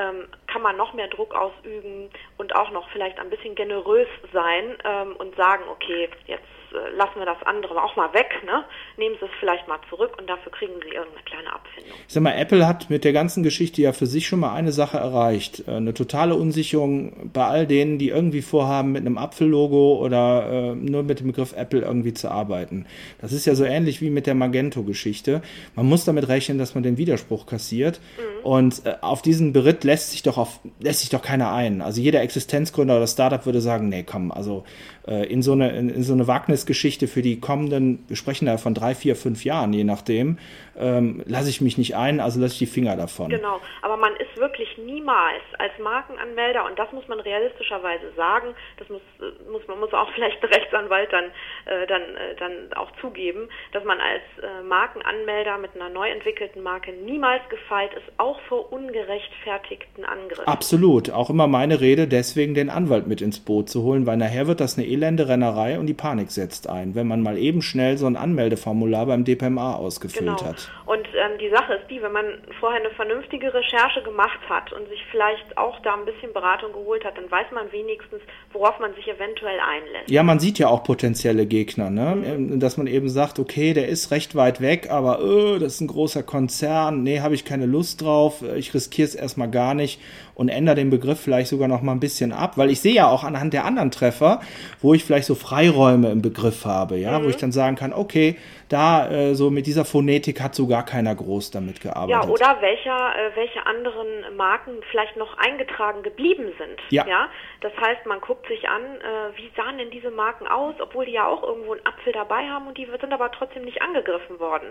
ähm, 0.00 0.28
kann 0.46 0.62
man 0.62 0.76
noch 0.76 0.94
mehr 0.94 1.08
Druck 1.08 1.34
ausüben 1.34 2.10
und 2.38 2.54
auch 2.56 2.70
noch 2.70 2.88
vielleicht 2.90 3.18
ein 3.18 3.30
bisschen 3.30 3.54
generös 3.54 4.08
sein 4.32 4.76
ähm, 4.84 5.16
und 5.16 5.36
sagen, 5.36 5.64
okay, 5.70 6.08
jetzt 6.26 6.44
äh, 6.72 6.96
lassen 6.96 7.18
wir 7.18 7.26
das 7.26 7.42
andere 7.44 7.82
auch 7.82 7.96
mal 7.96 8.12
weg, 8.14 8.28
ne? 8.44 8.64
nehmen 8.96 9.16
Sie 9.20 9.26
es 9.26 9.32
vielleicht 9.38 9.66
mal 9.68 9.78
zurück 9.88 10.12
und 10.18 10.28
dafür 10.28 10.52
kriegen 10.52 10.74
Sie 10.82 10.94
irgendeine 10.94 11.24
kleine 11.24 11.52
Abfindung. 11.52 11.92
Ich 12.06 12.12
sag 12.12 12.22
mal, 12.22 12.34
Apple 12.34 12.66
hat 12.66 12.90
mit 12.90 13.04
der 13.04 13.12
ganzen 13.12 13.42
Geschichte 13.42 13.82
ja 13.82 13.92
für 13.92 14.06
sich 14.06 14.26
schon 14.26 14.40
mal 14.40 14.54
eine 14.54 14.72
Sache 14.72 14.98
erreicht. 14.98 15.64
Äh, 15.66 15.72
Eine 15.72 15.94
totale 15.94 16.34
Unsicherung 16.34 17.30
bei 17.32 17.44
all 17.44 17.66
denen, 17.66 17.98
die 17.98 18.08
irgendwie 18.08 18.42
vorhaben, 18.42 18.92
mit 18.92 19.00
einem 19.00 19.18
Apfellogo 19.18 19.98
oder 20.04 20.72
äh, 20.72 20.74
nur 20.74 21.02
mit 21.02 21.20
dem 21.20 21.28
Begriff 21.28 21.54
Apple 21.54 21.80
irgendwie 21.80 22.14
zu 22.14 22.30
arbeiten. 22.30 22.86
Das 23.20 23.32
ist 23.32 23.46
ja 23.46 23.54
so 23.54 23.64
ähnlich 23.64 24.00
wie 24.00 24.10
mit 24.10 24.26
der 24.26 24.34
Magento-Geschichte. 24.34 25.42
Man 25.74 25.86
muss 25.86 26.04
damit 26.04 26.28
rechnen, 26.28 26.58
dass 26.58 26.74
man 26.74 26.82
den 26.82 26.96
Widerspruch 26.96 27.46
kassiert. 27.46 28.00
Und 28.42 28.86
äh, 28.86 28.94
auf 29.00 29.22
diesen 29.22 29.52
Beritt 29.52 29.84
lässt 29.84 30.12
sich 30.12 30.22
doch 30.22 30.38
auf, 30.38 30.60
lässt 30.80 31.00
sich 31.00 31.10
doch 31.10 31.22
keiner 31.22 31.52
ein. 31.52 31.82
Also 31.82 32.00
jeder 32.00 32.22
Existenzgründer 32.22 32.96
oder 32.96 33.06
Startup 33.06 33.44
würde 33.44 33.60
sagen, 33.60 33.88
nee, 33.88 34.02
komm, 34.02 34.32
also 34.32 34.64
äh, 35.06 35.26
in 35.26 35.42
so 35.42 35.52
eine, 35.52 35.70
in, 35.70 35.90
in 35.90 36.02
so 36.02 36.12
eine 36.12 36.26
Wagnisgeschichte 36.60 37.08
für 37.08 37.22
die 37.22 37.40
kommenden, 37.40 38.00
wir 38.06 38.16
sprechen 38.16 38.44
da 38.44 38.58
von 38.58 38.74
drei, 38.74 38.94
vier, 38.94 39.16
fünf 39.16 39.44
Jahren, 39.44 39.72
je 39.72 39.84
nachdem, 39.84 40.36
ähm, 40.80 41.22
lasse 41.26 41.50
ich 41.50 41.60
mich 41.60 41.78
nicht 41.78 41.96
ein, 41.96 42.20
also 42.20 42.40
lasse 42.40 42.54
ich 42.54 42.58
die 42.58 42.66
Finger 42.66 42.96
davon. 42.96 43.28
Genau, 43.28 43.60
aber 43.82 43.96
man 43.96 44.14
ist 44.16 44.36
wirklich 44.36 44.78
niemals 44.78 45.42
als 45.58 45.72
Markenanmelder, 45.82 46.64
und 46.64 46.78
das 46.78 46.90
muss 46.92 47.06
man 47.08 47.20
realistischerweise 47.20 48.10
sagen, 48.16 48.54
das 48.78 48.88
muss, 48.88 49.02
äh, 49.20 49.50
muss 49.50 49.66
man 49.68 49.78
muss 49.78 49.92
auch 49.92 50.10
vielleicht 50.14 50.42
der 50.42 50.50
Rechtsanwalt 50.50 51.12
dann, 51.12 51.24
äh, 51.66 51.86
dann, 51.86 52.02
äh, 52.02 52.34
dann 52.38 52.72
auch 52.76 52.90
zugeben, 53.00 53.48
dass 53.72 53.84
man 53.84 53.98
als 54.00 54.22
äh, 54.42 54.62
Markenanmelder 54.62 55.58
mit 55.58 55.74
einer 55.74 55.90
neu 55.90 56.08
entwickelten 56.08 56.62
Marke 56.62 56.92
niemals 56.92 57.42
gefeit 57.48 57.92
ist, 57.94 58.10
auch 58.16 58.40
vor 58.48 58.72
ungerechtfertigten 58.72 60.04
Angriffen. 60.04 60.46
Absolut. 60.46 61.10
Auch 61.10 61.30
immer 61.30 61.46
meine 61.46 61.80
Rede, 61.80 62.08
deswegen 62.08 62.54
den 62.54 62.70
Anwalt 62.70 63.06
mit 63.06 63.20
ins 63.20 63.40
Boot 63.40 63.68
zu 63.68 63.82
holen, 63.82 64.06
weil 64.06 64.16
nachher 64.16 64.46
wird 64.46 64.60
das 64.60 64.78
eine 64.78 64.86
elende 64.86 65.28
Rennerei 65.28 65.78
und 65.78 65.86
die 65.86 65.94
Panik 65.94 66.30
setzt 66.30 66.68
ein, 66.68 66.94
wenn 66.94 67.06
man 67.06 67.22
mal 67.22 67.36
eben 67.38 67.62
schnell 67.62 67.98
so 67.98 68.06
ein 68.06 68.16
Anmeldeformular 68.16 69.06
beim 69.06 69.24
DPMA 69.24 69.74
ausgefüllt 69.74 70.20
Genau. 70.20 70.44
hat. 70.44 70.69
Und 70.86 71.06
ähm, 71.14 71.38
die 71.38 71.50
Sache 71.50 71.74
ist 71.74 71.90
die, 71.90 72.02
wenn 72.02 72.12
man 72.12 72.24
vorher 72.58 72.80
eine 72.80 72.90
vernünftige 72.90 73.52
Recherche 73.54 74.02
gemacht 74.02 74.40
hat 74.48 74.72
und 74.72 74.88
sich 74.88 75.04
vielleicht 75.10 75.56
auch 75.56 75.78
da 75.82 75.94
ein 75.94 76.04
bisschen 76.04 76.32
Beratung 76.32 76.72
geholt 76.72 77.04
hat, 77.04 77.16
dann 77.16 77.30
weiß 77.30 77.46
man 77.52 77.70
wenigstens, 77.70 78.20
worauf 78.52 78.78
man 78.80 78.94
sich 78.94 79.06
eventuell 79.06 79.58
einlässt. 79.60 80.10
Ja, 80.10 80.22
man 80.22 80.40
sieht 80.40 80.58
ja 80.58 80.68
auch 80.68 80.82
potenzielle 80.82 81.46
Gegner, 81.46 81.90
ne? 81.90 82.22
Ähm, 82.26 82.60
Dass 82.60 82.76
man 82.76 82.86
eben 82.86 83.08
sagt, 83.08 83.38
okay, 83.38 83.72
der 83.72 83.88
ist 83.88 84.10
recht 84.10 84.34
weit 84.34 84.60
weg, 84.60 84.90
aber 84.90 85.20
äh, 85.20 85.58
das 85.58 85.74
ist 85.74 85.80
ein 85.80 85.88
großer 85.88 86.22
Konzern, 86.22 87.02
nee, 87.02 87.20
habe 87.20 87.34
ich 87.34 87.44
keine 87.44 87.66
Lust 87.66 88.02
drauf, 88.02 88.42
äh, 88.42 88.58
ich 88.58 88.74
riskiere 88.74 89.06
es 89.06 89.14
erstmal 89.14 89.50
gar 89.50 89.74
nicht 89.74 90.00
und 90.40 90.48
ändere 90.48 90.76
den 90.76 90.88
Begriff 90.88 91.20
vielleicht 91.20 91.50
sogar 91.50 91.68
noch 91.68 91.82
mal 91.82 91.92
ein 91.92 92.00
bisschen 92.00 92.32
ab, 92.32 92.56
weil 92.56 92.70
ich 92.70 92.80
sehe 92.80 92.94
ja 92.94 93.10
auch 93.10 93.24
anhand 93.24 93.52
der 93.52 93.66
anderen 93.66 93.90
Treffer, 93.90 94.40
wo 94.80 94.94
ich 94.94 95.04
vielleicht 95.04 95.26
so 95.26 95.34
Freiräume 95.34 96.10
im 96.10 96.22
Begriff 96.22 96.64
habe, 96.64 96.96
ja, 96.96 97.22
wo 97.22 97.28
ich 97.28 97.36
dann 97.36 97.52
sagen 97.52 97.76
kann, 97.76 97.92
okay, 97.92 98.38
da 98.70 99.10
äh, 99.10 99.34
so 99.34 99.50
mit 99.50 99.66
dieser 99.66 99.84
Phonetik 99.84 100.40
hat 100.40 100.54
so 100.54 100.66
gar 100.66 100.84
keiner 100.84 101.14
groß 101.14 101.50
damit 101.50 101.80
gearbeitet. 101.80 102.24
Ja, 102.24 102.30
oder 102.30 102.62
welcher, 102.62 103.12
äh, 103.16 103.36
welche 103.36 103.66
anderen 103.66 104.36
Marken 104.36 104.72
vielleicht 104.90 105.16
noch 105.16 105.36
eingetragen 105.36 106.02
geblieben 106.02 106.52
sind. 106.56 106.80
Ja. 106.88 107.28
Das 107.60 107.72
heißt, 107.76 108.06
man 108.06 108.20
guckt 108.20 108.46
sich 108.46 108.68
an, 108.68 108.82
äh, 108.82 109.36
wie 109.36 109.50
sahen 109.56 109.76
denn 109.76 109.90
diese 109.90 110.10
Marken 110.10 110.46
aus, 110.46 110.74
obwohl 110.80 111.04
die 111.04 111.12
ja 111.12 111.26
auch 111.26 111.42
irgendwo 111.42 111.72
einen 111.72 111.84
Apfel 111.84 112.12
dabei 112.12 112.48
haben 112.48 112.68
und 112.68 112.78
die 112.78 112.86
sind 112.86 113.12
aber 113.12 113.30
trotzdem 113.32 113.64
nicht 113.64 113.82
angegriffen 113.82 114.38
worden. 114.38 114.68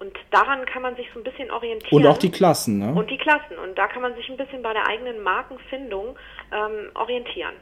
Und 0.00 0.18
daran 0.30 0.64
kann 0.64 0.82
man 0.82 0.96
sich 0.96 1.06
so 1.12 1.20
ein 1.20 1.22
bisschen 1.22 1.50
orientieren. 1.50 2.02
Und 2.02 2.06
auch 2.06 2.18
die 2.18 2.30
Klassen, 2.30 2.78
ne? 2.78 2.98
Und 2.98 3.10
die 3.10 3.18
Klassen. 3.18 3.58
Und 3.58 3.76
da 3.76 3.86
kann 3.86 4.02
man 4.02 4.14
sich 4.16 4.28
ein 4.30 4.38
bisschen 4.38 4.62
bei 4.62 4.72
der 4.72 4.88
eigenen 4.88 5.11
Markenfindung 5.20 6.16
ähm, 6.52 6.90
orientieren. 6.94 7.54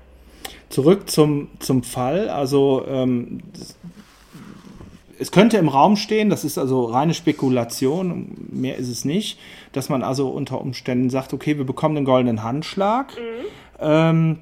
Zurück 0.68 1.10
zum, 1.10 1.50
zum 1.58 1.82
Fall. 1.82 2.28
Also 2.28 2.84
ähm, 2.86 3.42
es 5.18 5.30
könnte 5.32 5.58
im 5.58 5.68
Raum 5.68 5.96
stehen, 5.96 6.30
das 6.30 6.44
ist 6.44 6.56
also 6.56 6.84
reine 6.84 7.12
Spekulation, 7.12 8.48
mehr 8.50 8.76
ist 8.76 8.88
es 8.88 9.04
nicht, 9.04 9.38
dass 9.72 9.88
man 9.88 10.02
also 10.02 10.30
unter 10.30 10.60
Umständen 10.60 11.10
sagt, 11.10 11.34
okay, 11.34 11.58
wir 11.58 11.66
bekommen 11.66 11.94
den 11.94 12.04
goldenen 12.04 12.42
Handschlag. 12.42 13.12
Ähm, 13.78 14.38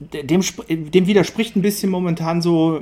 dem, 0.00 0.42
dem 0.68 1.06
widerspricht 1.06 1.56
ein 1.56 1.62
bisschen 1.62 1.90
momentan 1.90 2.42
so 2.42 2.80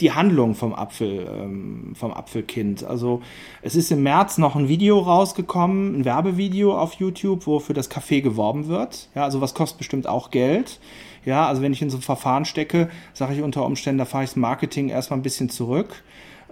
die 0.00 0.12
Handlung 0.12 0.54
vom 0.54 0.74
Apfel, 0.74 1.26
ähm, 1.28 1.92
vom 1.94 2.12
Apfelkind. 2.12 2.84
Also 2.84 3.22
es 3.62 3.74
ist 3.74 3.90
im 3.90 4.02
März 4.02 4.38
noch 4.38 4.56
ein 4.56 4.68
Video 4.68 4.98
rausgekommen, 4.98 6.00
ein 6.00 6.04
Werbevideo 6.04 6.76
auf 6.76 6.94
YouTube, 6.94 7.46
wo 7.46 7.58
für 7.58 7.74
das 7.74 7.90
Café 7.90 8.20
geworben 8.20 8.68
wird. 8.68 9.08
Ja, 9.14 9.24
also 9.24 9.40
was 9.40 9.54
kostet 9.54 9.78
bestimmt 9.78 10.06
auch 10.06 10.30
Geld. 10.30 10.80
Ja, 11.24 11.46
also 11.46 11.62
wenn 11.62 11.72
ich 11.72 11.82
in 11.82 11.90
so 11.90 11.98
ein 11.98 12.02
Verfahren 12.02 12.44
stecke, 12.44 12.88
sage 13.12 13.34
ich 13.34 13.42
unter 13.42 13.64
Umständen, 13.64 13.98
da 13.98 14.04
fahre 14.04 14.24
ich 14.24 14.30
das 14.30 14.36
Marketing 14.36 14.88
erstmal 14.88 15.18
ein 15.18 15.22
bisschen 15.22 15.48
zurück. 15.48 16.02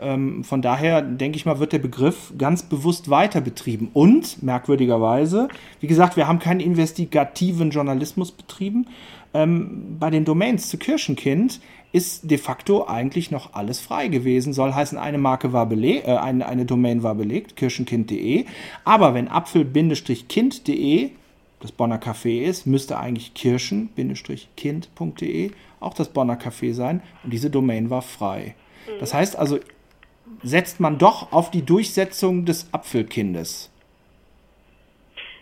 Ähm, 0.00 0.44
von 0.44 0.62
daher 0.62 1.02
denke 1.02 1.36
ich 1.36 1.44
mal, 1.44 1.58
wird 1.58 1.72
der 1.72 1.78
Begriff 1.78 2.32
ganz 2.38 2.62
bewusst 2.62 3.10
weiter 3.10 3.40
betrieben. 3.40 3.90
Und 3.92 4.42
merkwürdigerweise, 4.42 5.48
wie 5.80 5.86
gesagt, 5.86 6.16
wir 6.16 6.26
haben 6.26 6.38
keinen 6.38 6.60
investigativen 6.60 7.70
Journalismus 7.70 8.32
betrieben. 8.32 8.86
Ähm, 9.32 9.96
bei 9.98 10.10
den 10.10 10.24
Domains 10.24 10.68
zu 10.68 10.78
Kirchenkind 10.78 11.60
ist 11.92 12.30
de 12.30 12.38
facto 12.38 12.86
eigentlich 12.86 13.30
noch 13.30 13.54
alles 13.54 13.80
frei 13.80 14.08
gewesen. 14.08 14.52
Soll 14.52 14.74
heißen, 14.74 14.98
eine 14.98 15.18
Marke 15.18 15.52
war 15.52 15.66
belegt, 15.66 16.08
äh, 16.08 16.12
eine, 16.12 16.46
eine 16.46 16.64
Domain 16.64 17.02
war 17.02 17.14
belegt, 17.14 17.56
kirchenkind.de. 17.56 18.46
Aber 18.84 19.14
wenn 19.14 19.28
apfel-kind.de 19.28 21.10
das 21.60 21.72
Bonner 21.72 21.98
Café 21.98 22.42
ist, 22.42 22.66
müsste 22.66 22.98
eigentlich 22.98 23.34
kirschen-kind.de 23.34 25.50
auch 25.78 25.94
das 25.94 26.08
Bonner 26.08 26.38
Café 26.38 26.72
sein. 26.72 27.02
Und 27.22 27.32
diese 27.32 27.50
Domain 27.50 27.90
war 27.90 28.02
frei. 28.02 28.54
Das 28.98 29.14
heißt 29.14 29.36
also, 29.36 29.60
setzt 30.42 30.80
man 30.80 30.98
doch 30.98 31.32
auf 31.32 31.50
die 31.50 31.62
Durchsetzung 31.62 32.44
des 32.44 32.68
Apfelkindes. 32.72 33.69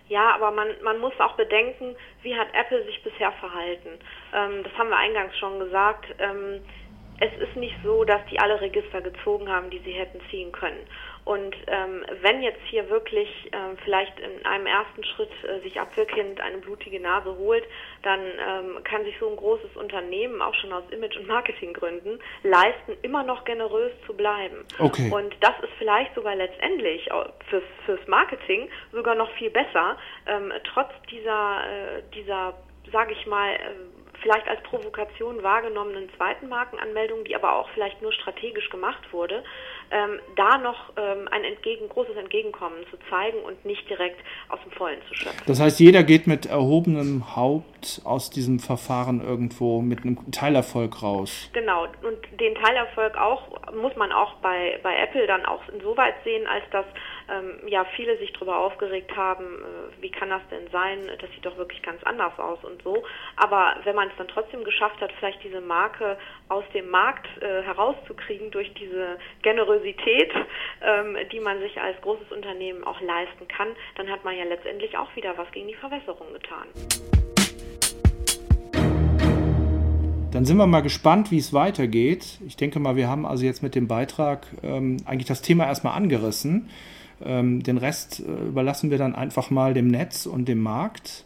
Ja, 0.09 0.35
aber 0.35 0.51
man, 0.51 0.68
man 0.83 0.99
muss 0.99 1.12
auch 1.21 1.37
bedenken, 1.37 1.94
wie 2.23 2.35
hat 2.37 2.49
Apple 2.55 2.83
sich 2.85 3.03
bisher 3.03 3.31
verhalten. 3.33 3.99
Ähm, 4.33 4.62
das 4.62 4.73
haben 4.79 4.88
wir 4.88 4.97
eingangs 4.97 5.37
schon 5.38 5.59
gesagt. 5.61 6.07
Ähm, 6.18 6.62
es 7.21 7.33
ist 7.38 7.57
nicht 7.57 7.77
so, 7.83 8.05
dass 8.05 8.21
die 8.31 8.38
alle 8.38 8.61
Register 8.61 9.01
gezogen 9.03 9.51
haben, 9.51 9.71
die 9.71 9.81
sie 9.81 9.92
hätten 9.92 10.21
ziehen 10.31 10.53
können. 10.53 10.87
Und 11.29 11.55
ähm, 11.67 12.07
wenn 12.23 12.43
jetzt 12.43 12.62
hier 12.71 12.88
wirklich 12.88 13.29
ähm, 13.53 13.77
vielleicht 13.85 14.19
in 14.19 14.47
einem 14.47 14.64
ersten 14.64 15.05
Schritt 15.05 15.29
äh, 15.45 15.61
sich 15.61 15.79
Apfelkind 15.79 16.41
eine 16.41 16.57
blutige 16.57 16.99
Nase 17.01 17.37
holt, 17.37 17.64
dann 18.03 18.21
ähm, 18.21 18.83
kann 18.83 19.05
sich 19.05 19.14
so 19.21 19.29
ein 19.29 19.37
großes 19.37 19.77
Unternehmen 19.77 20.41
auch 20.41 20.55
schon 20.55 20.73
aus 20.73 20.85
Image- 20.91 21.19
und 21.19 21.27
Marketinggründen 21.27 22.19
leisten, 22.45 22.97
immer 23.03 23.25
noch 23.25 23.45
generös 23.45 23.93
zu 24.07 24.14
bleiben. 24.14 24.64
Okay. 24.79 25.11
Und 25.12 25.37
das 25.41 25.53
ist 25.61 25.73
vielleicht 25.77 26.14
sogar 26.14 26.35
letztendlich 26.35 27.11
fürs, 27.51 27.64
fürs 27.85 28.07
Marketing 28.07 28.71
sogar 28.93 29.14
noch 29.14 29.31
viel 29.33 29.51
besser, 29.51 29.99
ähm, 30.27 30.51
trotz 30.64 30.88
dieser, 31.11 31.61
äh, 31.99 32.03
dieser 32.14 32.55
sage 32.91 33.12
ich 33.12 33.27
mal, 33.27 33.53
äh, 33.53 33.59
vielleicht 34.23 34.49
als 34.49 34.62
Provokation 34.62 35.43
wahrgenommenen 35.43 36.11
zweiten 36.17 36.49
Markenanmeldung, 36.49 37.25
die 37.25 37.35
aber 37.37 37.55
auch 37.55 37.69
vielleicht 37.71 38.03
nur 38.03 38.12
strategisch 38.12 38.69
gemacht 38.71 39.12
wurde, 39.12 39.45
ähm, 39.90 40.20
da 40.37 40.59
noch 40.59 40.92
ähm, 40.96 41.29
ein 41.31 41.44
entgegen, 41.44 41.88
großes 41.88 42.16
Entgegenkommen 42.16 42.77
zu 42.90 42.96
zeigen 43.09 43.38
und 43.40 43.64
nicht 43.64 43.88
direkt 43.88 44.20
aus 44.48 44.59
dem 44.62 44.72
Vollen 44.72 44.98
zu 45.09 45.14
schöpfen. 45.14 45.42
Das 45.46 45.61
heißt, 45.61 45.81
jeder 45.81 46.03
geht 46.03 46.27
mit 46.27 46.46
erhobenem 46.46 47.37
Haupt 47.37 48.03
aus 48.05 48.31
diesem 48.31 48.59
Verfahren 48.59 49.20
irgendwo 49.20 49.81
mit 49.81 50.03
einem 50.03 50.31
Teilerfolg 50.31 51.03
raus. 51.03 51.51
Genau, 51.53 51.85
und 51.85 52.40
den 52.40 52.55
Teilerfolg 52.55 53.16
auch 53.16 53.72
muss 53.74 53.94
man 53.96 54.12
auch 54.12 54.35
bei, 54.37 54.79
bei 54.83 54.96
Apple 54.96 55.27
dann 55.27 55.44
auch 55.46 55.66
insoweit 55.68 56.14
sehen, 56.24 56.46
als 56.46 56.64
dass 56.70 56.87
ähm, 57.31 57.69
ja 57.69 57.85
viele 57.97 58.17
sich 58.19 58.33
darüber 58.33 58.59
aufgeregt 58.59 59.14
haben, 59.17 59.45
äh, 59.45 60.03
wie 60.03 60.11
kann 60.11 60.31
das 60.31 60.43
denn 60.51 60.69
sein, 60.71 61.11
das 61.21 61.31
sieht 61.31 61.45
doch 61.45 61.57
wirklich 61.57 61.83
ganz 61.83 62.03
anders 62.05 62.38
aus 62.38 62.59
und 62.62 62.83
so. 62.83 63.05
Aber 63.37 63.77
wenn 63.85 63.95
man 63.95 64.09
es 64.09 64.14
dann 64.17 64.29
trotzdem 64.29 64.64
geschafft 64.64 65.01
hat, 65.01 65.12
vielleicht 65.19 65.43
diese 65.43 65.61
Marke 65.61 66.19
aus 66.49 66.64
dem 66.75 66.91
Markt 66.91 67.27
äh, 67.41 67.62
herauszukriegen 67.62 68.51
durch 68.51 68.73
diese 68.75 69.19
Generosität, 69.43 70.33
ähm, 70.83 71.17
die 71.33 71.41
man 71.41 71.61
sich 71.61 71.81
als 71.81 72.01
großes 72.01 72.33
Unternehmen 72.33 72.85
auch 72.85 73.01
leisten 73.01 73.47
kann, 73.49 73.69
dann 73.97 74.11
hat 74.11 74.25
man 74.25 74.37
ja 74.37 74.45
letztendlich 74.45 74.97
auch 74.97 75.14
wieder 75.17 75.37
was 75.37 75.51
gegen 75.53 75.69
die 75.69 75.75
Verwässerung 75.75 76.33
getan. 76.33 76.69
Dann 80.31 80.45
sind 80.45 80.59
wir 80.59 80.67
mal 80.67 80.83
gespannt, 80.83 81.31
wie 81.31 81.38
es 81.38 81.53
weitergeht. 81.55 82.38
Ich 82.47 82.57
denke 82.57 82.79
mal, 82.79 82.97
wir 82.97 83.09
haben 83.09 83.25
also 83.25 83.45
jetzt 83.45 83.62
mit 83.62 83.75
dem 83.75 83.88
Beitrag 83.88 84.47
ähm, 84.62 84.99
eigentlich 85.07 85.27
das 85.27 85.41
Thema 85.41 85.67
erstmal 85.67 85.95
angerissen. 85.95 86.69
Ähm, 87.24 87.62
den 87.62 87.78
Rest 87.78 88.20
äh, 88.20 88.48
überlassen 88.48 88.90
wir 88.90 88.98
dann 88.98 89.14
einfach 89.14 89.50
mal 89.50 89.74
dem 89.74 89.88
Netz 89.88 90.26
und 90.26 90.46
dem 90.46 90.62
Markt. 90.62 91.24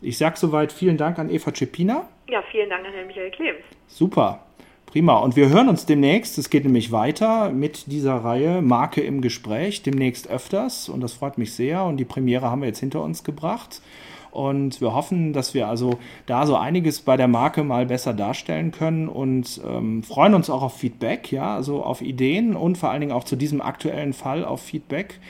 Ich 0.00 0.18
sage 0.18 0.36
soweit 0.36 0.72
vielen 0.72 0.96
Dank 0.96 1.18
an 1.18 1.30
Eva 1.30 1.52
Cepina. 1.52 2.08
Ja, 2.28 2.42
vielen 2.50 2.70
Dank 2.70 2.86
an 2.86 2.92
Herrn 2.92 3.06
Michael 3.06 3.30
Clemens. 3.30 3.64
Super. 3.88 4.40
Prima. 4.86 5.18
Und 5.18 5.36
wir 5.36 5.50
hören 5.50 5.68
uns 5.68 5.84
demnächst. 5.84 6.38
Es 6.38 6.48
geht 6.48 6.64
nämlich 6.64 6.92
weiter 6.92 7.50
mit 7.50 7.92
dieser 7.92 8.16
Reihe 8.16 8.62
Marke 8.62 9.02
im 9.02 9.20
Gespräch, 9.20 9.82
demnächst 9.82 10.28
öfters. 10.28 10.88
Und 10.88 11.02
das 11.02 11.12
freut 11.12 11.36
mich 11.36 11.52
sehr. 11.52 11.84
Und 11.84 11.98
die 11.98 12.06
Premiere 12.06 12.50
haben 12.50 12.62
wir 12.62 12.68
jetzt 12.68 12.80
hinter 12.80 13.02
uns 13.02 13.22
gebracht. 13.22 13.82
Und 14.30 14.80
wir 14.80 14.94
hoffen, 14.94 15.32
dass 15.32 15.54
wir 15.54 15.68
also 15.68 15.98
da 16.26 16.46
so 16.46 16.56
einiges 16.56 17.00
bei 17.00 17.16
der 17.16 17.28
Marke 17.28 17.64
mal 17.64 17.86
besser 17.86 18.12
darstellen 18.12 18.70
können 18.70 19.08
und 19.08 19.60
ähm, 19.64 20.02
freuen 20.02 20.34
uns 20.34 20.50
auch 20.50 20.62
auf 20.62 20.76
Feedback, 20.76 21.32
ja, 21.32 21.54
also 21.54 21.82
auf 21.82 22.02
Ideen 22.02 22.56
und 22.56 22.78
vor 22.78 22.90
allen 22.90 23.00
Dingen 23.00 23.12
auch 23.12 23.24
zu 23.24 23.36
diesem 23.36 23.60
aktuellen 23.60 24.12
Fall 24.12 24.44
auf 24.44 24.62
Feedback. 24.62 25.20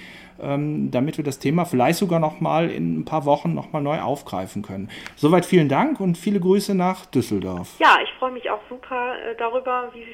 Ähm, 0.40 0.92
damit 0.92 1.16
wir 1.16 1.24
das 1.24 1.40
Thema 1.40 1.64
vielleicht 1.64 1.98
sogar 1.98 2.20
noch 2.20 2.40
mal 2.40 2.70
in 2.70 3.00
ein 3.00 3.04
paar 3.04 3.24
Wochen 3.24 3.54
noch 3.54 3.72
mal 3.72 3.80
neu 3.80 4.00
aufgreifen 4.00 4.62
können. 4.62 4.88
Soweit 5.16 5.44
vielen 5.44 5.68
Dank 5.68 5.98
und 5.98 6.16
viele 6.16 6.38
Grüße 6.38 6.76
nach 6.76 7.06
Düsseldorf. 7.06 7.74
Ja, 7.80 7.98
ich 8.04 8.11
freue 8.20 8.30
mich 8.30 8.48
auch 8.48 8.61
super 8.68 9.14
äh, 9.18 9.34
darüber, 9.37 9.90
wie, 9.94 10.06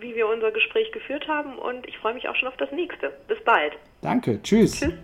wie 0.00 0.16
wir 0.16 0.26
unser 0.26 0.52
Gespräch 0.52 0.90
geführt 0.92 1.28
haben 1.28 1.58
und 1.58 1.86
ich 1.86 1.98
freue 1.98 2.14
mich 2.14 2.26
auch 2.30 2.36
schon 2.36 2.48
auf 2.48 2.56
das 2.56 2.72
nächste. 2.72 3.12
Bis 3.26 3.42
bald. 3.44 3.74
Danke. 4.00 4.42
Tschüss. 4.42 4.80
Tschüss. 4.80 4.94